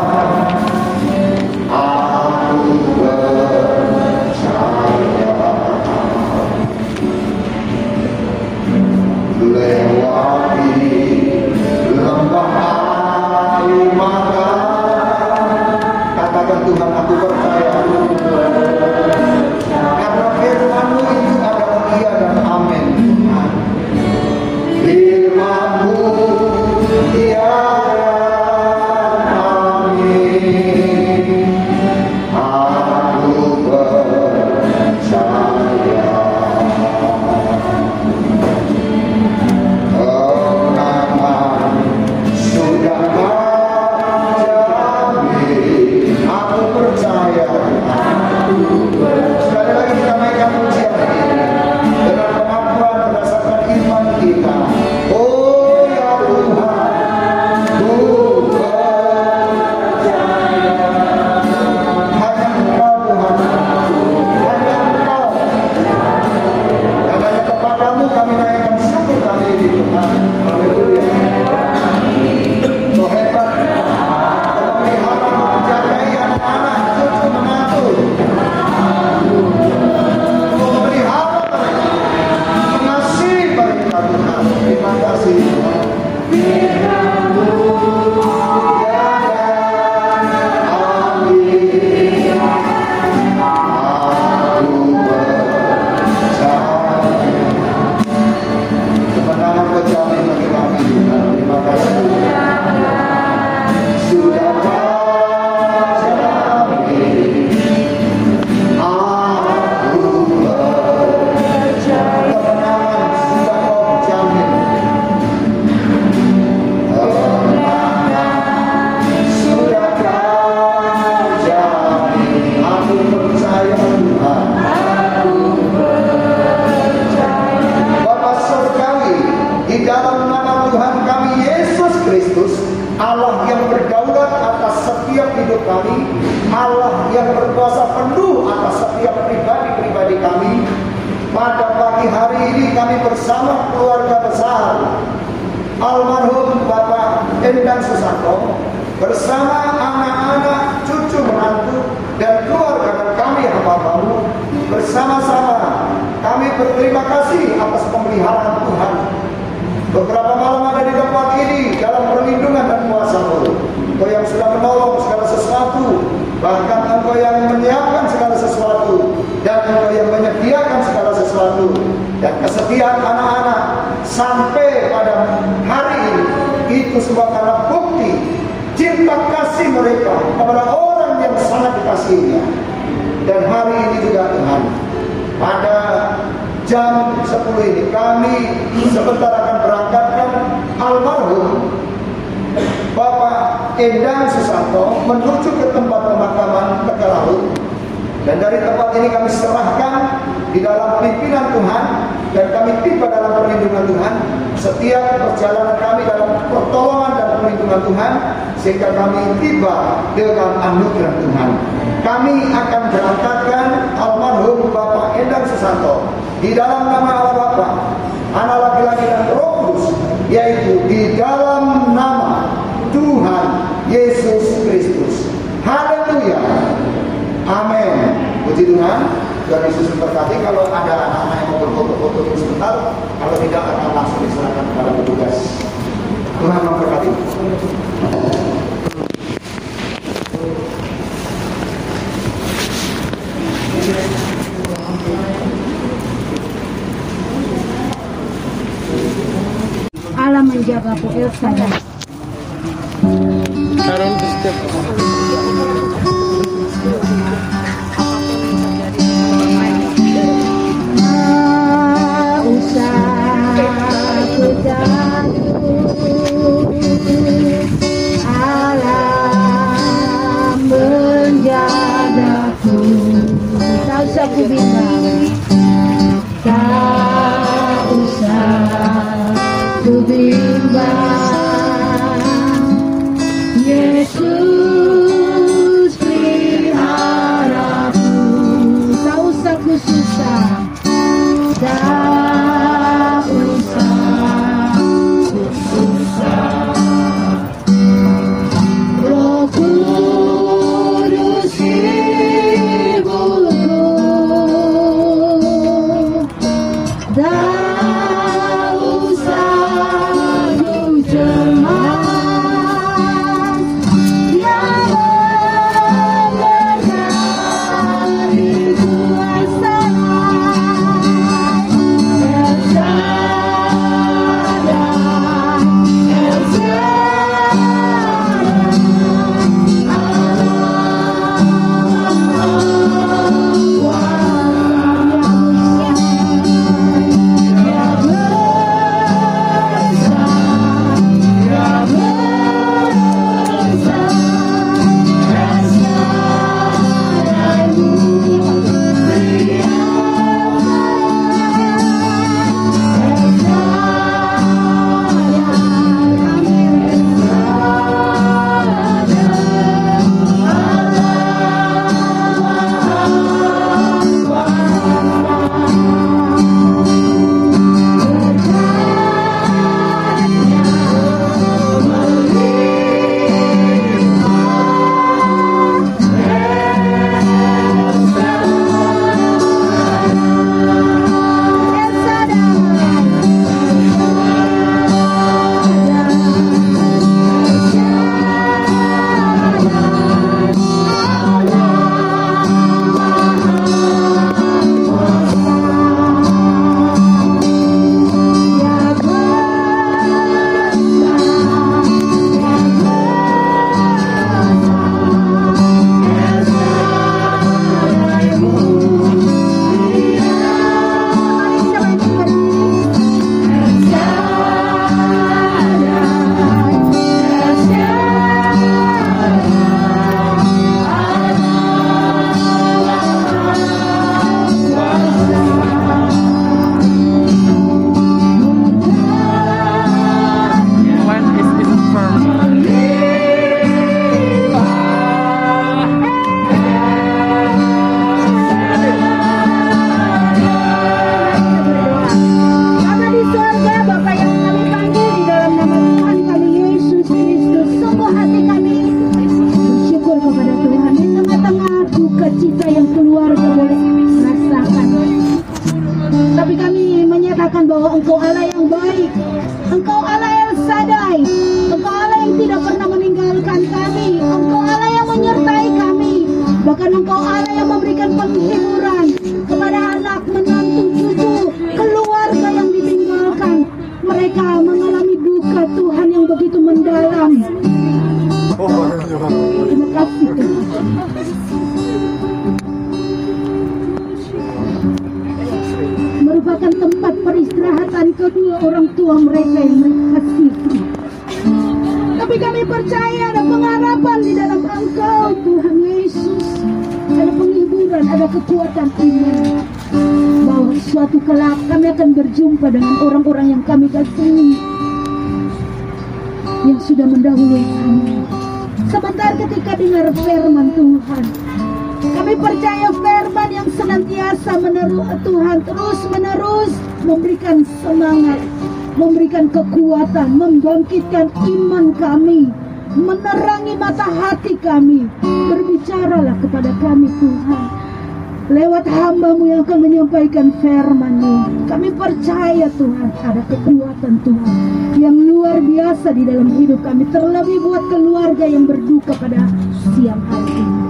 [532.01, 534.57] percaya Tuhan ada kekuatan Tuhan
[534.97, 537.05] yang luar biasa di dalam hidup kami.
[537.13, 539.45] Terlebih buat keluarga yang berduka pada
[539.93, 540.81] siang hari ini.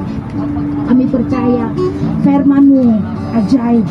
[0.88, 1.68] Kami percaya
[2.24, 2.84] firman-Mu
[3.44, 3.86] ajaib.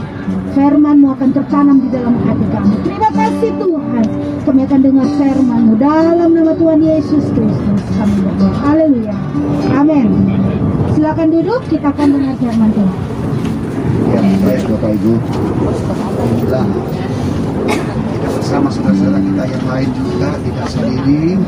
[0.56, 2.74] Firman-Mu akan tertanam di dalam hati kami.
[2.88, 4.06] Terima kasih Tuhan.
[4.40, 7.82] Kami akan dengar firman-Mu dalam nama Tuhan Yesus Kristus.
[8.00, 8.52] Kami berdoa.
[8.64, 9.16] Haleluya.
[9.76, 10.08] Amin.
[10.96, 12.98] Silakan duduk, kita akan dengar firman Tuhan.
[14.10, 15.12] Ya, baik Bapak Ibu.
[15.88, 16.66] Alhamdulillah.
[18.10, 21.38] Kita bersama saudara-saudara kita yang lain juga tidak sendiri.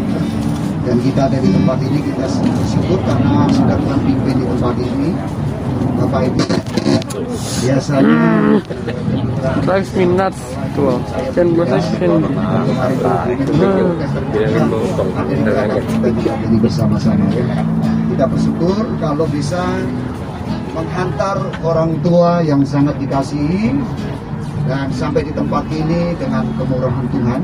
[0.83, 5.11] Dan kita ada di tempat ini kita bersyukur karena sudah pimpin di tempat ini.
[6.03, 6.43] Bapak Ibu
[7.63, 8.59] biasanya
[9.63, 10.41] Five minutes
[10.75, 10.99] tuh.
[11.35, 13.83] Kan bahasa Hindi.
[16.47, 17.63] ini bersama-sama ya.
[18.13, 19.63] Kita bersyukur kalau bisa
[20.73, 23.77] menghantar orang tua yang sangat dikasihi
[24.67, 27.41] dan sampai di tempat ini dengan kemurahan Tuhan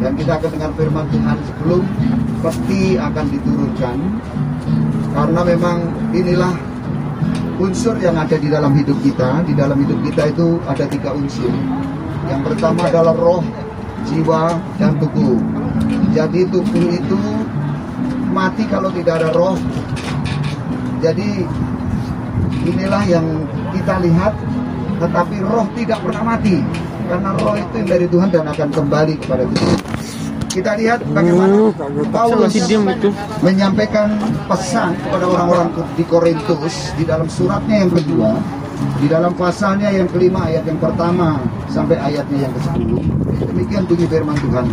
[0.00, 1.82] dan kita akan dengar firman Tuhan sebelum
[2.44, 3.96] peti akan diturunkan.
[5.16, 5.78] Karena memang
[6.12, 6.52] inilah
[7.56, 9.40] unsur yang ada di dalam hidup kita.
[9.48, 11.50] Di dalam hidup kita itu ada tiga unsur.
[12.28, 13.42] Yang pertama adalah roh
[14.06, 15.40] jiwa dan tubuh.
[16.12, 17.20] Jadi tubuh itu
[18.30, 19.56] mati kalau tidak ada roh.
[21.00, 21.44] Jadi
[22.66, 23.26] inilah yang
[23.72, 24.32] kita lihat
[24.96, 29.44] tetapi roh tidak pernah mati karena roh itu yang dari Tuhan dan akan kembali kepada
[29.46, 29.78] Tuhan.
[30.56, 32.54] Kita lihat bagaimana Saya Paulus
[33.44, 34.16] menyampaikan
[34.48, 35.68] pesan kepada orang-orang
[36.00, 38.40] di Korintus di dalam suratnya yang kedua
[39.00, 43.16] di dalam pasalnya yang kelima ayat yang pertama sampai ayatnya yang ke-10
[43.56, 44.66] demikian bunyi firman Tuhan.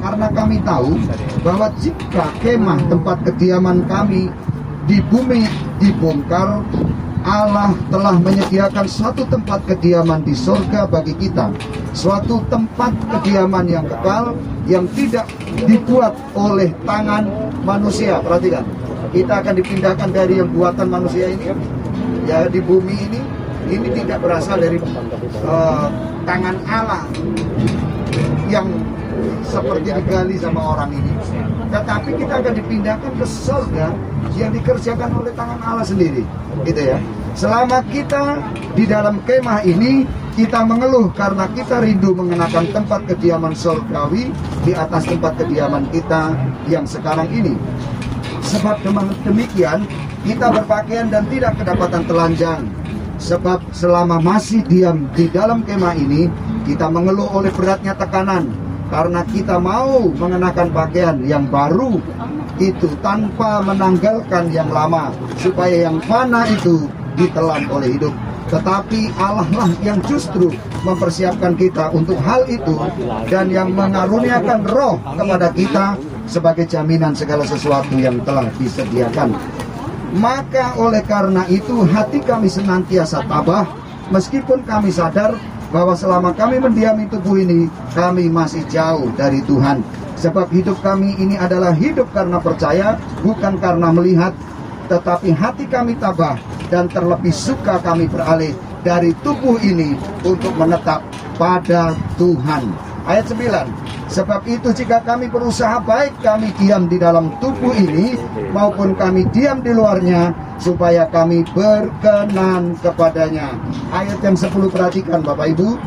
[0.00, 0.96] Karena kami tahu
[1.44, 4.32] bahwa jika kemah tempat kediaman kami
[4.88, 5.44] di bumi
[5.76, 6.64] dibongkar
[7.20, 11.52] Allah telah menyediakan suatu tempat kediaman di sorga bagi kita.
[11.92, 14.32] Suatu tempat kediaman yang kekal
[14.64, 15.28] yang tidak
[15.68, 17.28] dibuat oleh tangan
[17.66, 18.22] manusia.
[18.24, 18.64] Perhatikan
[19.12, 21.52] kita akan dipindahkan dari yang buatan manusia ini.
[22.24, 23.20] Ya di bumi ini
[23.68, 24.78] ini tidak berasal dari
[25.44, 25.86] eh,
[26.24, 27.04] tangan Allah
[28.48, 28.66] yang
[29.46, 31.12] seperti digali sama orang ini
[31.70, 33.86] tetapi kita akan dipindahkan ke surga
[34.34, 36.26] yang dikerjakan oleh tangan Allah sendiri.
[36.66, 36.98] Gitu ya.
[37.38, 38.42] Selama kita
[38.74, 44.34] di dalam kemah ini kita mengeluh karena kita rindu mengenakan tempat kediaman surgawi
[44.66, 46.34] di atas tempat kediaman kita
[46.66, 47.54] yang sekarang ini.
[48.50, 48.82] Sebab
[49.22, 49.86] demikian
[50.26, 52.62] kita berpakaian dan tidak kedapatan telanjang.
[53.20, 56.26] Sebab selama masih diam di dalam kemah ini
[56.64, 62.02] kita mengeluh oleh beratnya tekanan karena kita mau mengenakan pakaian yang baru
[62.58, 68.12] itu tanpa menanggalkan yang lama supaya yang fana itu ditelan oleh hidup.
[68.50, 70.50] Tetapi Allah lah yang justru
[70.82, 72.74] mempersiapkan kita untuk hal itu
[73.30, 75.86] dan yang mengaruniakan roh kepada kita
[76.26, 79.38] sebagai jaminan segala sesuatu yang telah disediakan.
[80.18, 83.62] Maka oleh karena itu hati kami senantiasa tabah
[84.10, 85.38] meskipun kami sadar
[85.70, 89.82] bahwa selama kami mendiami tubuh ini kami masih jauh dari Tuhan.
[90.20, 94.34] Sebab hidup kami ini adalah hidup karena percaya bukan karena melihat.
[94.90, 96.36] Tetapi hati kami tabah
[96.68, 98.52] dan terlebih suka kami beralih
[98.82, 99.94] dari tubuh ini
[100.26, 101.00] untuk menetap
[101.38, 104.10] pada Tuhan Ayat 9.
[104.10, 108.18] Sebab itu jika kami berusaha baik kami diam di dalam tubuh ini
[108.50, 113.54] maupun kami diam di luarnya supaya kami berkenan kepadanya.
[113.94, 115.78] Ayat yang 10 perhatikan Bapak Ibu.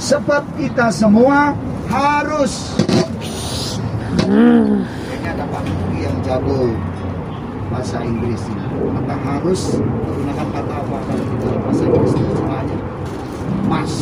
[0.00, 1.52] Sebab kita semua
[1.92, 2.72] harus
[4.30, 5.64] Kayaknya ada Pak
[6.00, 6.72] yang jago
[7.68, 8.64] bahasa Inggris ini.
[8.80, 12.78] Kata harus menggunakan kata apa kalau dalam bahasa Inggris terjemahannya?
[13.68, 13.94] Mas.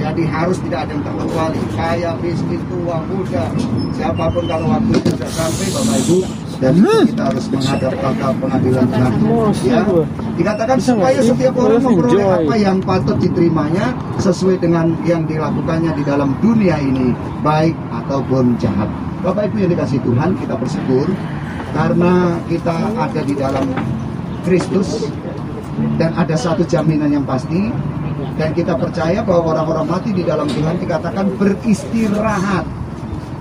[0.00, 1.60] Jadi harus tidak ada yang terkecuali.
[1.76, 3.44] Kaya, miskin, tua, muda,
[3.92, 6.18] siapa pun kalau waktu sudah sampai Bapak Ibu
[6.60, 6.72] dan
[7.08, 9.12] kita harus menghadap kata pengadilan Tuhan.
[9.64, 9.82] Ya.
[10.36, 16.32] Dikatakan supaya setiap orang memperoleh apa yang patut diterimanya sesuai dengan yang dilakukannya di dalam
[16.40, 17.12] dunia ini,
[17.44, 18.88] baik ataupun jahat.
[19.20, 21.06] Bapak Ibu yang dikasih Tuhan, kita bersyukur
[21.76, 23.68] karena kita ada di dalam
[24.48, 25.04] Kristus
[25.96, 27.72] dan ada satu jaminan yang pasti
[28.36, 32.66] dan kita percaya bahwa orang-orang mati di dalam Tuhan dikatakan beristirahat.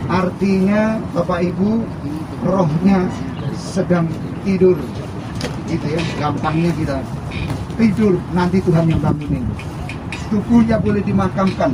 [0.09, 1.85] Artinya Bapak Ibu
[2.45, 3.05] rohnya
[3.53, 4.09] sedang
[4.41, 4.77] tidur.
[5.69, 6.97] Gitu ya gampangnya kita
[7.77, 8.17] tidur.
[8.33, 9.45] Nanti Tuhan yang bangunin.
[10.33, 11.71] Tubuhnya boleh dimakamkan.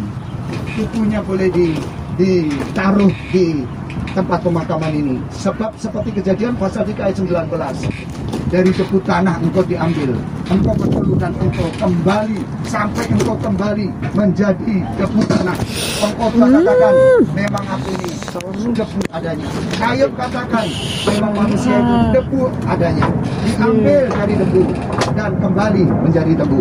[0.75, 1.75] Tubuhnya boleh di,
[2.19, 3.63] ditaruh di
[4.11, 5.15] tempat pemakaman ini.
[5.31, 8.24] Sebab seperti kejadian pasal 3 ayat 19
[8.55, 10.15] dari debu tanah engkau diambil.
[10.47, 10.71] Engkau
[11.19, 15.57] dan engkau kembali sampai engkau kembali menjadi debu tanah.
[15.99, 16.95] Engkau katakan
[17.35, 18.15] memang aku ini
[18.71, 19.47] debu adanya.
[19.75, 20.67] Kayu katakan
[21.03, 23.07] memang manusia itu debu adanya.
[23.43, 24.63] Diambil dari debu
[25.19, 26.59] dan kembali menjadi debu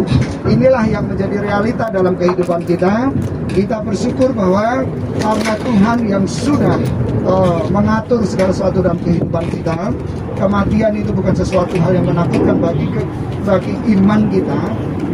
[0.50, 3.14] inilah yang menjadi realita dalam kehidupan kita.
[3.54, 4.82] Kita bersyukur bahwa
[5.22, 6.74] karena Tuhan yang sudah
[7.22, 9.94] uh, mengatur segala sesuatu dalam kehidupan kita
[10.36, 13.00] kematian itu bukan sesuatu hal yang menakutkan bagi ke,
[13.44, 14.60] bagi iman kita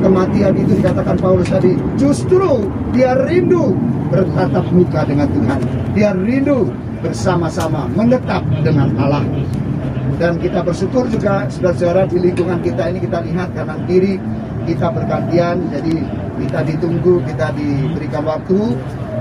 [0.01, 3.75] kematian itu dikatakan Paulus tadi justru dia rindu
[4.15, 5.61] bertatap muka dengan Tuhan.
[5.99, 6.71] Dia rindu
[7.03, 9.27] bersama-sama menetap dengan Allah.
[10.21, 14.21] Dan kita bersyukur juga saudara-saudara di lingkungan kita ini kita lihat kanan kiri
[14.69, 15.97] kita bergantian jadi
[16.37, 18.77] kita ditunggu kita diberikan waktu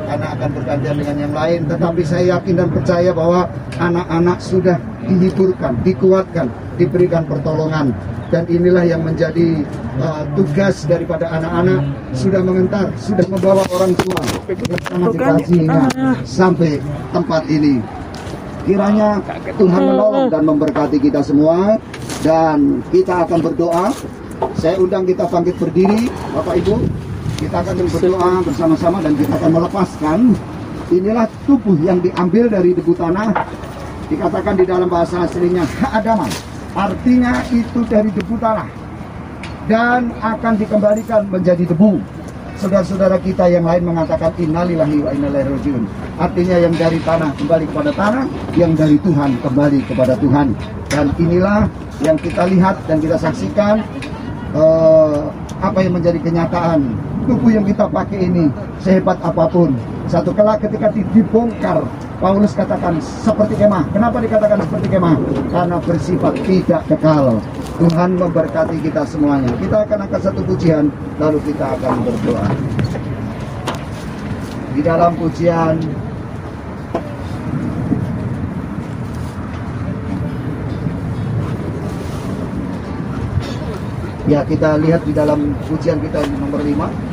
[0.10, 1.60] karena akan bergantian dengan yang lain.
[1.72, 3.48] Tetapi saya yakin dan percaya bahwa
[3.80, 4.78] anak-anak sudah
[5.10, 6.48] dihiburkan dikuatkan
[6.80, 7.92] diberikan pertolongan.
[8.30, 9.66] Dan inilah yang menjadi
[9.98, 11.82] uh, tugas daripada anak-anak.
[12.14, 14.22] Sudah mengentar sudah membawa orang tua.
[14.46, 15.82] Bersama dikasihnya
[16.24, 16.78] sampai
[17.10, 17.82] tempat ini.
[18.70, 19.18] Kiranya
[19.58, 21.82] Tuhan menolong dan memberkati kita semua.
[22.22, 23.90] Dan kita akan berdoa.
[24.56, 26.76] Saya undang kita bangkit berdiri Bapak Ibu.
[27.42, 30.20] Kita akan berdoa bersama-sama dan kita akan melepaskan.
[30.94, 33.34] Inilah tubuh yang diambil dari debu tanah
[34.10, 36.30] dikatakan di dalam bahasa aslinya keadaman
[36.78, 38.68] artinya itu dari debu tanah.
[39.70, 42.02] Dan akan dikembalikan menjadi debu.
[42.58, 45.86] Saudara-saudara kita yang lain mengatakan innalillahi wa inna rajiun.
[46.20, 48.26] Artinya yang dari tanah kembali kepada tanah,
[48.58, 50.58] yang dari Tuhan kembali kepada Tuhan.
[50.90, 51.70] Dan inilah
[52.02, 53.80] yang kita lihat dan kita saksikan
[54.58, 55.20] eh,
[55.62, 56.98] apa yang menjadi kenyataan.
[57.30, 58.50] Tubuh yang kita pakai ini
[58.82, 59.78] sehebat apa pun.
[60.10, 61.86] Satu kelak ketika di- dibongkar
[62.20, 63.88] Paulus katakan seperti kemah.
[63.96, 65.16] Kenapa dikatakan seperti kemah?
[65.56, 67.40] Karena bersifat tidak kekal.
[67.80, 69.48] Tuhan memberkati kita semuanya.
[69.56, 72.48] Kita akan angkat satu pujian lalu kita akan berdoa.
[74.76, 75.80] Di dalam pujian
[84.30, 87.10] Ya kita lihat di dalam pujian kita nomor 5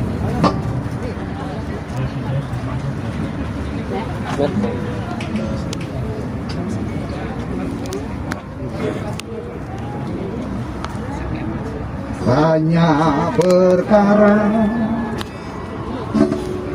[12.27, 14.67] Banyak perkara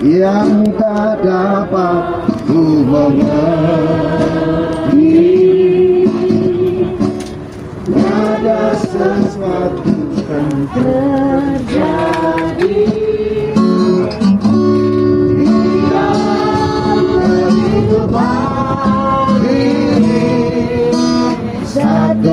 [0.01, 3.93] yang tak dapat ku mengerti.
[7.93, 9.93] Ada sesuatu
[10.25, 12.01] yang terjadi.
[15.37, 15.53] Di
[15.93, 18.25] dalam kehidupan
[19.45, 20.25] ini
[21.69, 22.32] satu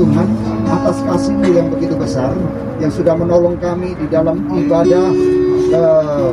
[0.00, 0.28] Tuhan
[0.64, 2.32] atas kasihmu yang begitu besar
[2.80, 5.12] yang sudah menolong kami di dalam ibadah
[5.76, 6.32] uh,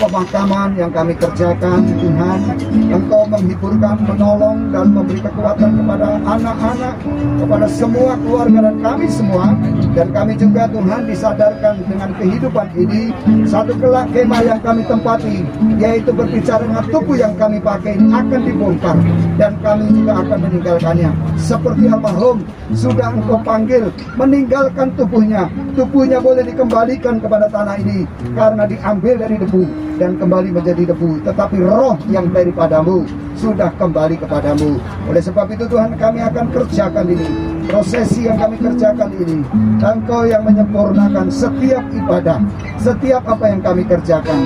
[0.00, 2.40] pemakaman yang kami kerjakan Tuhan.
[2.88, 6.94] Engkau menghiburkan, menolong dan memberi kekuatan kepada anak-anak
[7.36, 9.52] kepada semua keluarga dan kami semua.
[9.92, 13.12] Dan kami juga Tuhan disadarkan dengan kehidupan ini.
[13.44, 15.44] Satu kelak kemah yang kami tempati
[15.76, 18.96] yaitu berbicara dengan tubuh yang kami pakai akan dibongkar.
[19.36, 21.10] Dan kami juga akan meninggalkannya.
[21.36, 22.40] Seperti almarhum
[22.72, 25.52] sudah engkau panggil meninggalkan tubuhnya.
[25.76, 31.58] Tubuhnya boleh dikembalikan kepada tanah ini karena diambil dari debu dan kembali menjadi debu tetapi
[31.64, 34.76] roh yang daripadamu sudah kembali kepadamu.
[35.08, 37.28] Oleh sebab itu Tuhan kami akan kerjakan ini.
[37.70, 39.46] Prosesi yang kami kerjakan ini
[39.78, 42.42] Engkau yang menyempurnakan setiap ibadah
[42.82, 44.40] setiap apa yang kami kerjakan.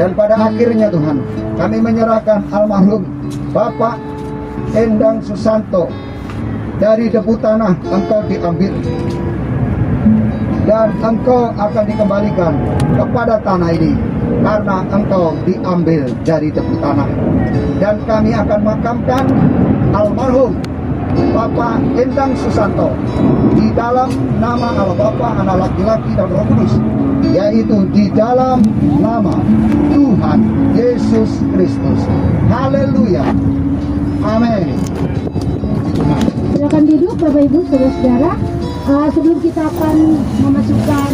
[0.00, 1.20] Dan pada akhirnya Tuhan
[1.60, 3.04] kami menyerahkan almarhum
[3.52, 4.00] Bapak
[4.72, 5.90] Endang Susanto
[6.80, 8.72] dari debu tanah engkau diambil
[10.68, 12.54] dan engkau akan dikembalikan
[12.96, 13.96] kepada tanah ini
[14.44, 17.08] karena engkau diambil dari debu tanah
[17.80, 19.24] dan kami akan makamkan
[19.96, 20.52] almarhum
[21.10, 22.94] Bapak Endang Susanto
[23.58, 26.74] di dalam nama Allah Bapa, anak laki-laki dan Roh Kudus
[27.34, 28.62] yaitu di dalam
[29.02, 29.34] nama
[29.90, 30.38] Tuhan
[30.74, 32.00] Yesus Kristus.
[32.48, 33.26] Haleluya.
[34.22, 34.78] Amin.
[36.54, 38.32] Silakan duduk Bapak Ibu Saudara-saudara.
[38.90, 41.10] Uh, sebelum kita akan memasukkan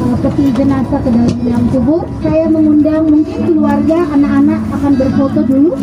[0.00, 5.76] uh, peti jenazah ke dalam kubur, saya mengundang mungkin keluarga anak-anak akan berfoto dulu.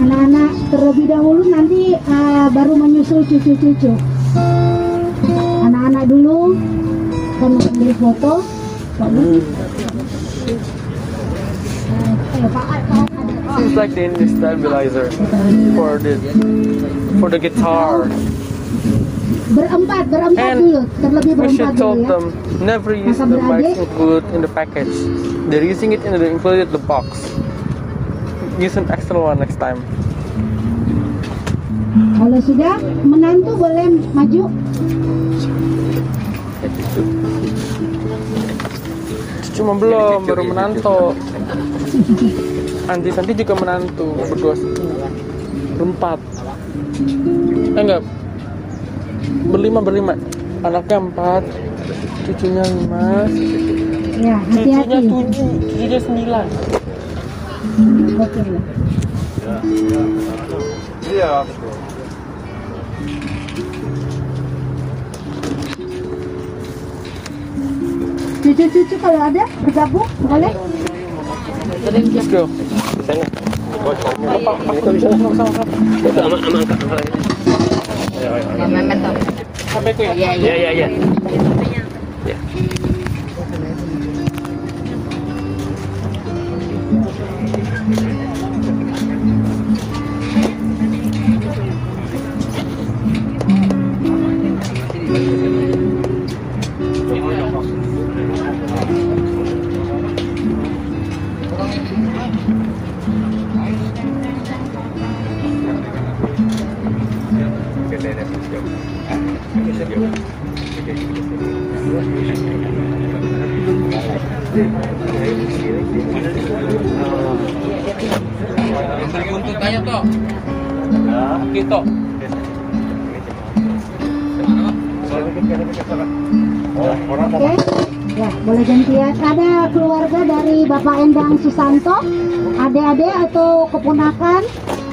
[0.00, 3.92] Anak-anak terlebih dahulu nanti uh, baru menyusul cucu-cucu.
[5.68, 6.56] Anak-anak dulu
[7.36, 8.32] akan mengambil foto.
[8.96, 9.44] Bu.
[11.92, 13.08] Uh, Pak Pak
[13.76, 15.12] like a stabilizer
[15.76, 16.16] for the
[17.20, 18.08] for the guitar.
[19.48, 22.08] Berempat, berempat And dulu, terlebih We berempat should dulu told ya.
[22.12, 22.24] them
[22.60, 24.92] never use the mics included in the package.
[25.48, 27.32] They're using it in the included the box.
[28.60, 29.80] Use an extra one next time.
[32.20, 32.76] Kalau sudah,
[33.08, 34.42] menantu boleh maju.
[39.56, 41.16] Cuma belum, baru menantu.
[42.84, 44.54] Nanti nanti juga menantu berdua
[45.80, 46.20] berempat.
[47.74, 48.02] Eh enggak,
[49.48, 50.14] berlima berlima.
[50.64, 51.42] Anaknya empat,
[52.26, 53.30] cucunya lima,
[54.18, 56.46] Ya, cucunya tujuh, cucunya sembilan.
[58.18, 58.40] Oke.
[68.38, 70.52] Cucu-cucu kalau ada bergabung boleh?
[71.88, 72.50] Let's go.
[79.68, 80.12] Sampai ku ya?
[80.14, 81.77] Iya, iya, iya.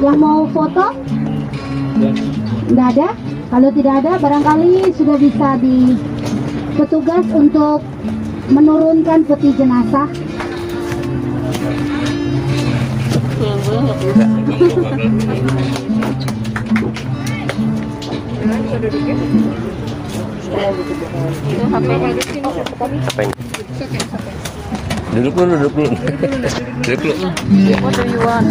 [0.05, 0.93] Yang mau foto?
[2.69, 3.09] Tidak ada.
[3.49, 5.97] Kalau tidak ada, barangkali sudah bisa di
[6.77, 7.81] petugas untuk
[8.53, 10.05] menurunkan peti jenazah.
[25.15, 25.95] Duduk dulu, duduk dulu.
[26.83, 27.29] Duduk dulu.
[27.49, 28.43] Enggak,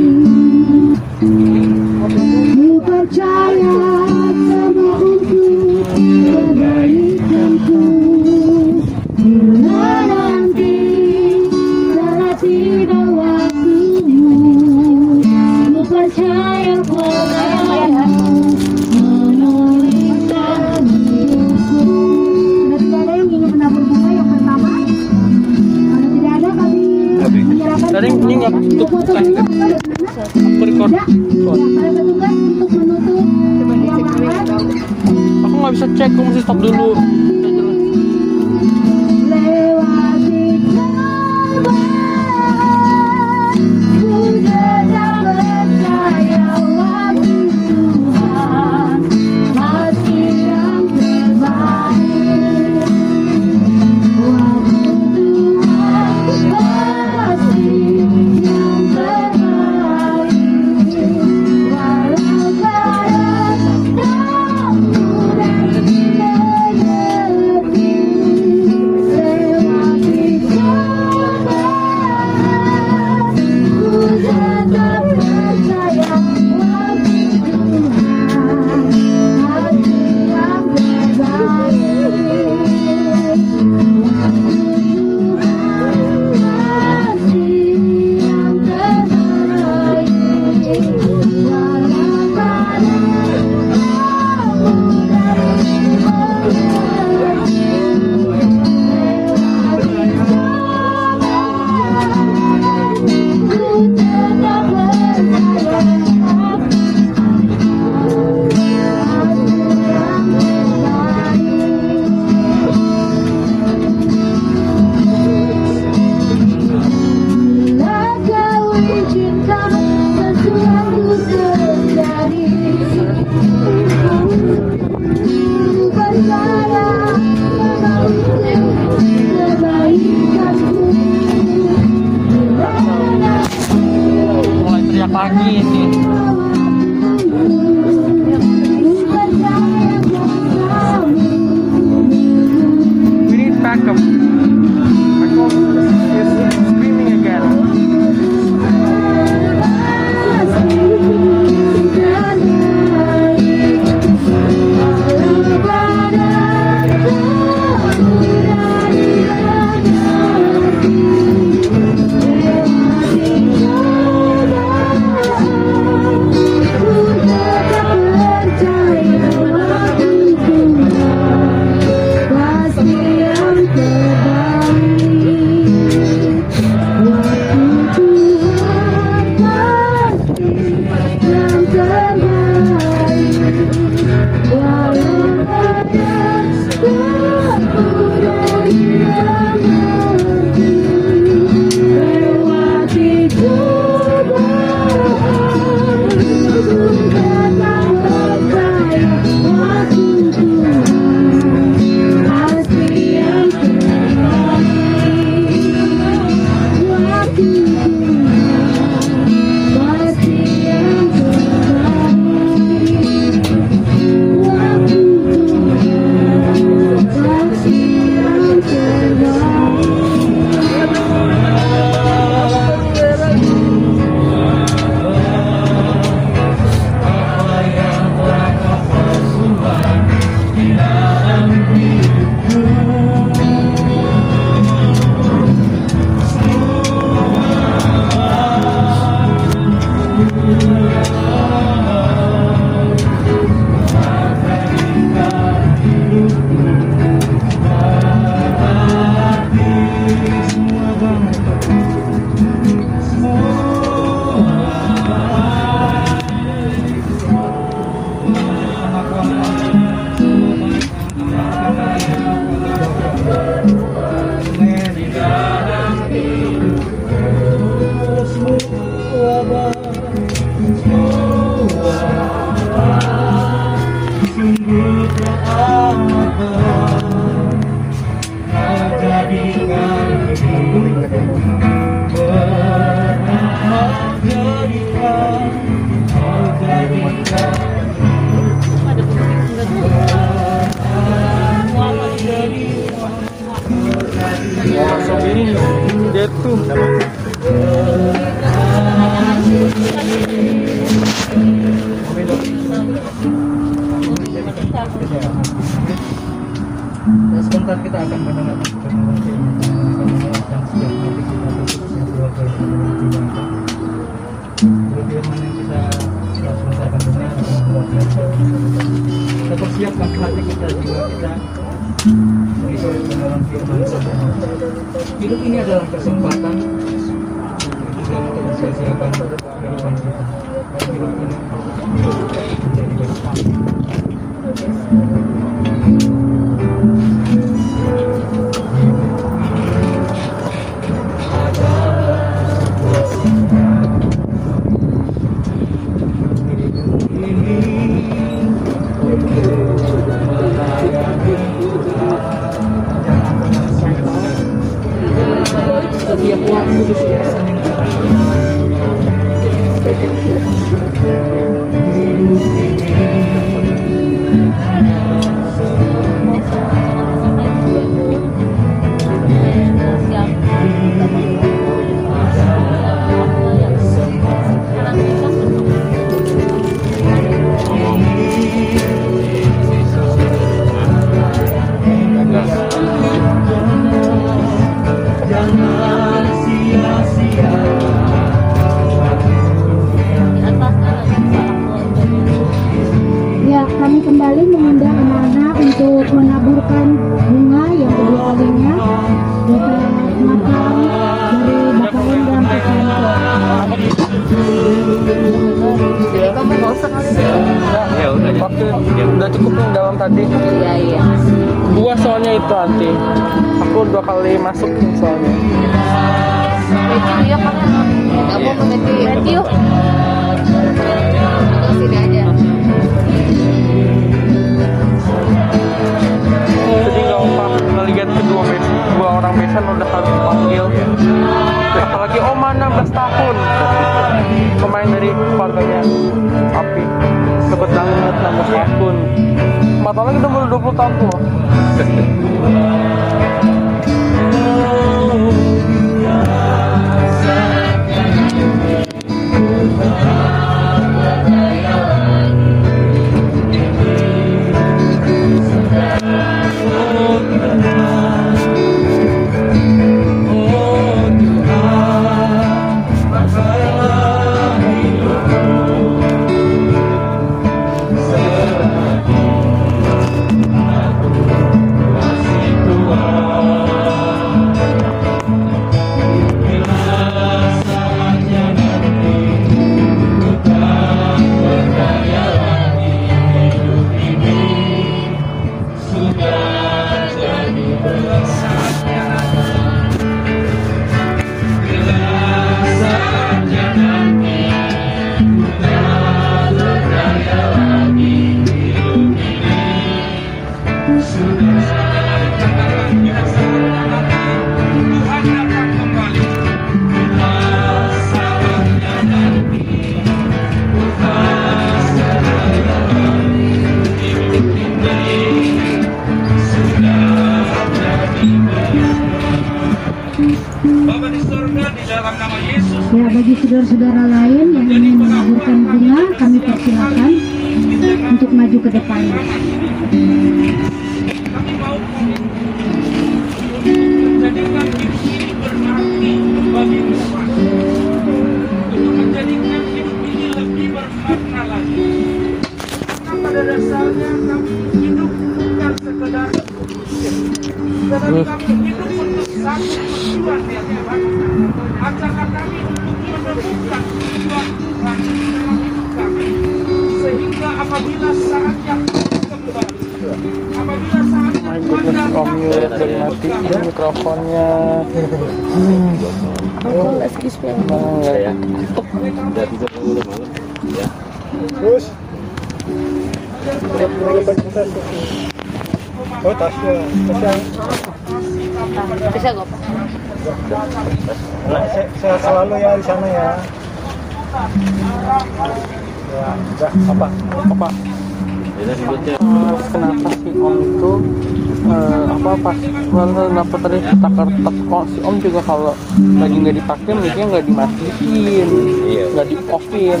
[594.18, 595.74] kertas kok si om juga kalau
[596.18, 598.48] lagi nggak dipakai mungkin nggak dimatiin
[598.90, 599.04] iya.
[599.14, 600.00] nggak di offin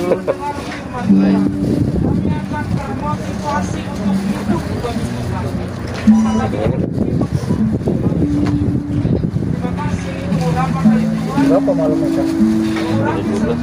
[11.48, 12.22] Berapa malam itu?
[12.28, 13.56] 12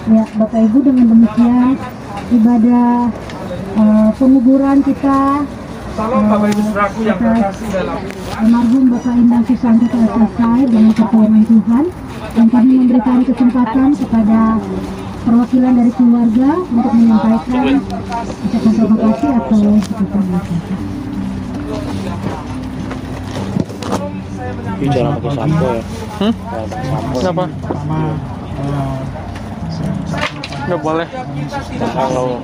[0.05, 1.81] Ya, Bapak Ibu dengan demikian
[2.29, 3.09] ibadah
[3.75, 5.49] eh, penguburan kita
[5.95, 7.99] Salam Bapak Ibu Saudaraku yang terkasih dalam
[8.39, 11.85] almarhum Bapak Indah Susanto telah selesai dengan pertolongan Tuhan
[12.35, 14.41] dan kami memberikan kesempatan kepada
[15.25, 17.67] perwakilan dari keluarga untuk menyampaikan
[18.45, 21.04] ucapan terima kasih atau ucapan terima
[24.81, 25.83] Bicara pakai sampo ya.
[26.19, 26.33] Hmm?
[27.15, 27.45] Kenapa?
[27.51, 27.99] Pertama
[28.55, 28.97] eh,
[30.65, 31.09] Nggak boleh.
[31.93, 32.41] kalau.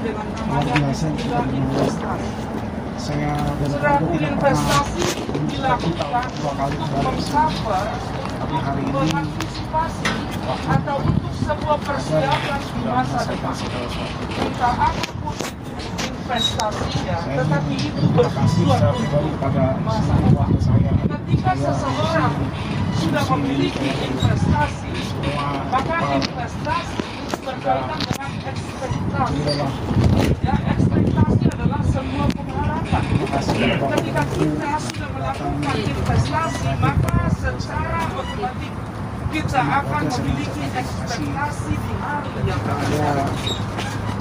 [3.01, 5.05] Saya pernah investasi
[5.49, 7.85] dilakukan mengcover
[8.41, 10.13] Tapi hari ini mengantisipasi
[10.51, 13.55] atau untuk sebuah persiapan di masa depan.
[14.37, 15.37] Entah apa pun
[16.01, 19.25] investasinya, tetapi itu bertujuan untuk
[19.81, 20.51] masa depan.
[21.41, 22.37] Ketika seseorang
[23.01, 27.01] sudah memiliki investasi, Semua maka investasi
[27.41, 29.57] berkaitan dengan ekspektasi.
[30.45, 33.05] Ya, ekspektasi adalah sebuah pengharapan.
[33.73, 38.75] Ketika kita sudah melakukan investasi, maka secara otomatis
[39.33, 43.30] kita akan memiliki ekspektasi di hari yang akan datang.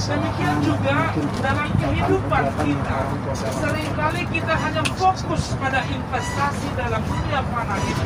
[0.09, 2.97] Demikian juga dalam kehidupan kita.
[3.37, 8.05] Seringkali kita hanya fokus pada investasi dalam dunia fana ini.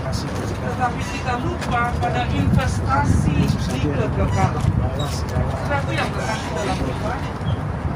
[0.52, 4.68] Tetapi kita lupa pada investasi di kekekalan.
[5.08, 7.20] Sesuatu yang terkasih dalam Tuhan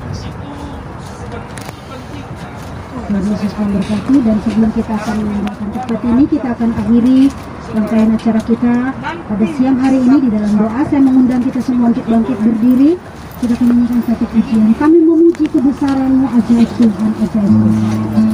[0.07, 0.51] itu
[2.95, 7.19] sebenarnya Yesus memberkati dan sebelum kita akan meninggalkan tempat ini kita akan akhiri
[7.75, 12.07] rangkaian acara kita pada siang hari ini di dalam doa saya mengundang kita semua untuk
[12.07, 12.95] bangkit berdiri
[13.37, 17.53] kita akan satu pujian kami memuji kebesaranmu ajaib Tuhan ajaib.
[17.53, 18.26] Tuhan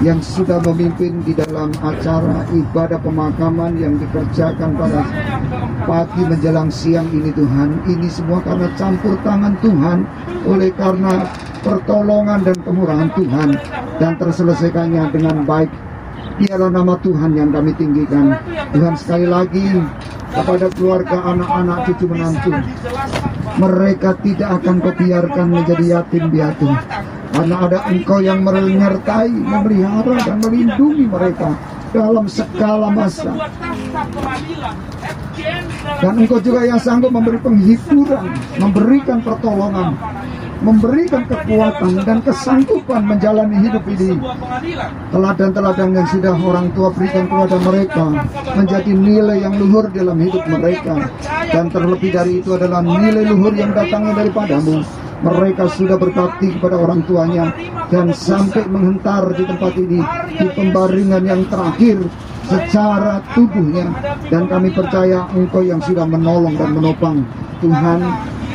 [0.00, 5.04] yang sudah memimpin di dalam acara ibadah pemakaman yang dikerjakan pada
[5.84, 7.84] pagi menjelang siang ini Tuhan.
[7.84, 9.98] Ini semua karena campur tangan Tuhan
[10.48, 11.28] oleh karena
[11.60, 13.48] pertolongan dan kemurahan Tuhan
[14.00, 15.68] dan terselesaikannya dengan baik.
[16.40, 18.32] Dialah nama Tuhan yang kami tinggikan.
[18.72, 19.76] Tuhan sekali lagi
[20.32, 22.52] kepada keluarga anak-anak cucu menantu.
[23.60, 26.68] Mereka tidak akan kau biarkan menjadi yatim piatu.
[27.40, 31.56] Karena ada engkau yang menyertai, memelihara dan melindungi mereka
[31.88, 33.32] dalam segala masa.
[36.04, 38.28] Dan engkau juga yang sanggup memberi penghiburan,
[38.60, 39.96] memberikan pertolongan,
[40.60, 44.20] memberikan kekuatan dan kesanggupan menjalani hidup ini.
[45.08, 48.04] Teladan-teladan yang sudah orang tua berikan kepada mereka
[48.52, 51.08] menjadi nilai yang luhur dalam hidup mereka.
[51.48, 54.99] Dan terlebih dari itu adalah nilai luhur yang datangnya daripadamu.
[55.20, 57.52] Mereka sudah berbakti kepada orang tuanya
[57.92, 60.00] dan sampai menghentar di tempat ini
[60.32, 62.00] di pembaringan yang terakhir
[62.48, 63.92] secara tubuhnya.
[64.32, 67.20] Dan kami percaya engkau yang sudah menolong dan menopang.
[67.60, 68.00] Tuhan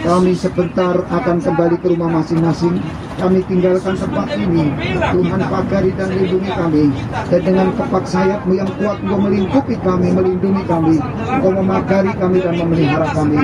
[0.05, 2.81] kami sebentar akan kembali ke rumah masing-masing.
[3.15, 4.69] Kami tinggalkan tempat ini.
[5.13, 6.85] Tuhan pagari dan lindungi kami.
[7.29, 10.97] Dan dengan kepak sayapmu yang kuat engkau melingkupi kami melindungi kami.
[11.29, 13.39] Engkau memagari kami dan memelihara kami.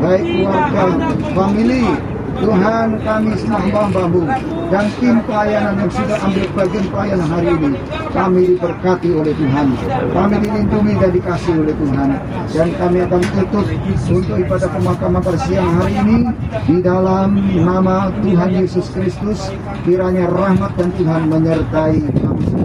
[0.00, 0.84] Baik keluarga
[1.36, 2.09] family
[2.40, 4.22] Tuhan kami semua hamba-hambamu
[4.72, 7.70] dan tim pelayanan yang sudah ambil bagian pelayanan hari ini
[8.10, 9.66] kami diberkati oleh Tuhan.
[10.10, 12.08] Kami dilindungi dan dikasih oleh Tuhan.
[12.50, 13.66] Dan kami akan tutup
[14.10, 16.18] untuk ibadah pemakaman pada siang hari ini
[16.66, 19.38] di dalam nama Tuhan Yesus Kristus.
[19.86, 22.40] Kiranya rahmat dan Tuhan menyertai kami.
[22.40, 22.59] semuanya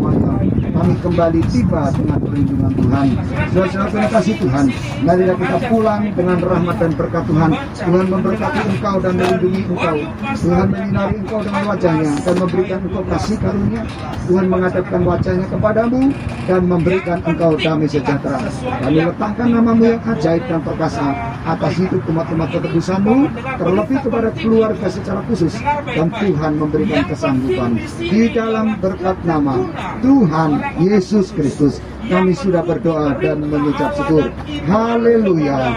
[0.86, 3.08] kami kembali tiba dengan perlindungan Tuhan.
[3.50, 4.66] Saudara-saudara terima kasih Tuhan.
[5.02, 7.52] Marilah kita pulang dengan rahmat dan berkat Tuhan.
[7.74, 9.98] Tuhan memberkati engkau dan melindungi engkau.
[10.46, 13.82] Tuhan menyinari engkau dengan wajahnya dan memberikan engkau kasih karunia.
[14.30, 16.02] Tuhan menghadapkan wajahnya kepadamu
[16.46, 18.40] dan memberikan engkau damai sejahtera.
[18.62, 21.06] Kami letakkan namamu yang ajaib dan perkasa
[21.50, 23.18] atas hidup umat-umat ketebusanmu,
[23.58, 25.58] terlebih kepada keluarga secara khusus.
[25.98, 27.82] Dan Tuhan memberikan kesanggupan.
[27.98, 29.66] Di dalam berkat nama
[30.06, 31.80] Tuhan Yesus Kristus.
[32.06, 34.30] Kami sudah berdoa dan mengucap syukur.
[34.70, 35.74] Haleluya.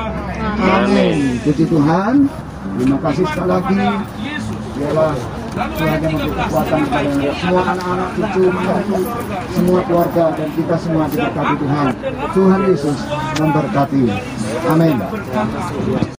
[0.58, 1.40] Amin.
[1.42, 2.28] Puji Tuhan.
[2.78, 3.80] Terima kasih sekali lagi.
[4.78, 5.14] Biarlah
[5.58, 8.98] Tuhan yang memberi kekuatan kepada semua anak-anak, cucu, menantu,
[9.50, 11.86] semua keluarga dan kita semua diberkati Tuhan.
[12.30, 12.98] Tuhan Yesus
[13.42, 14.02] memberkati.
[14.70, 14.96] Amin.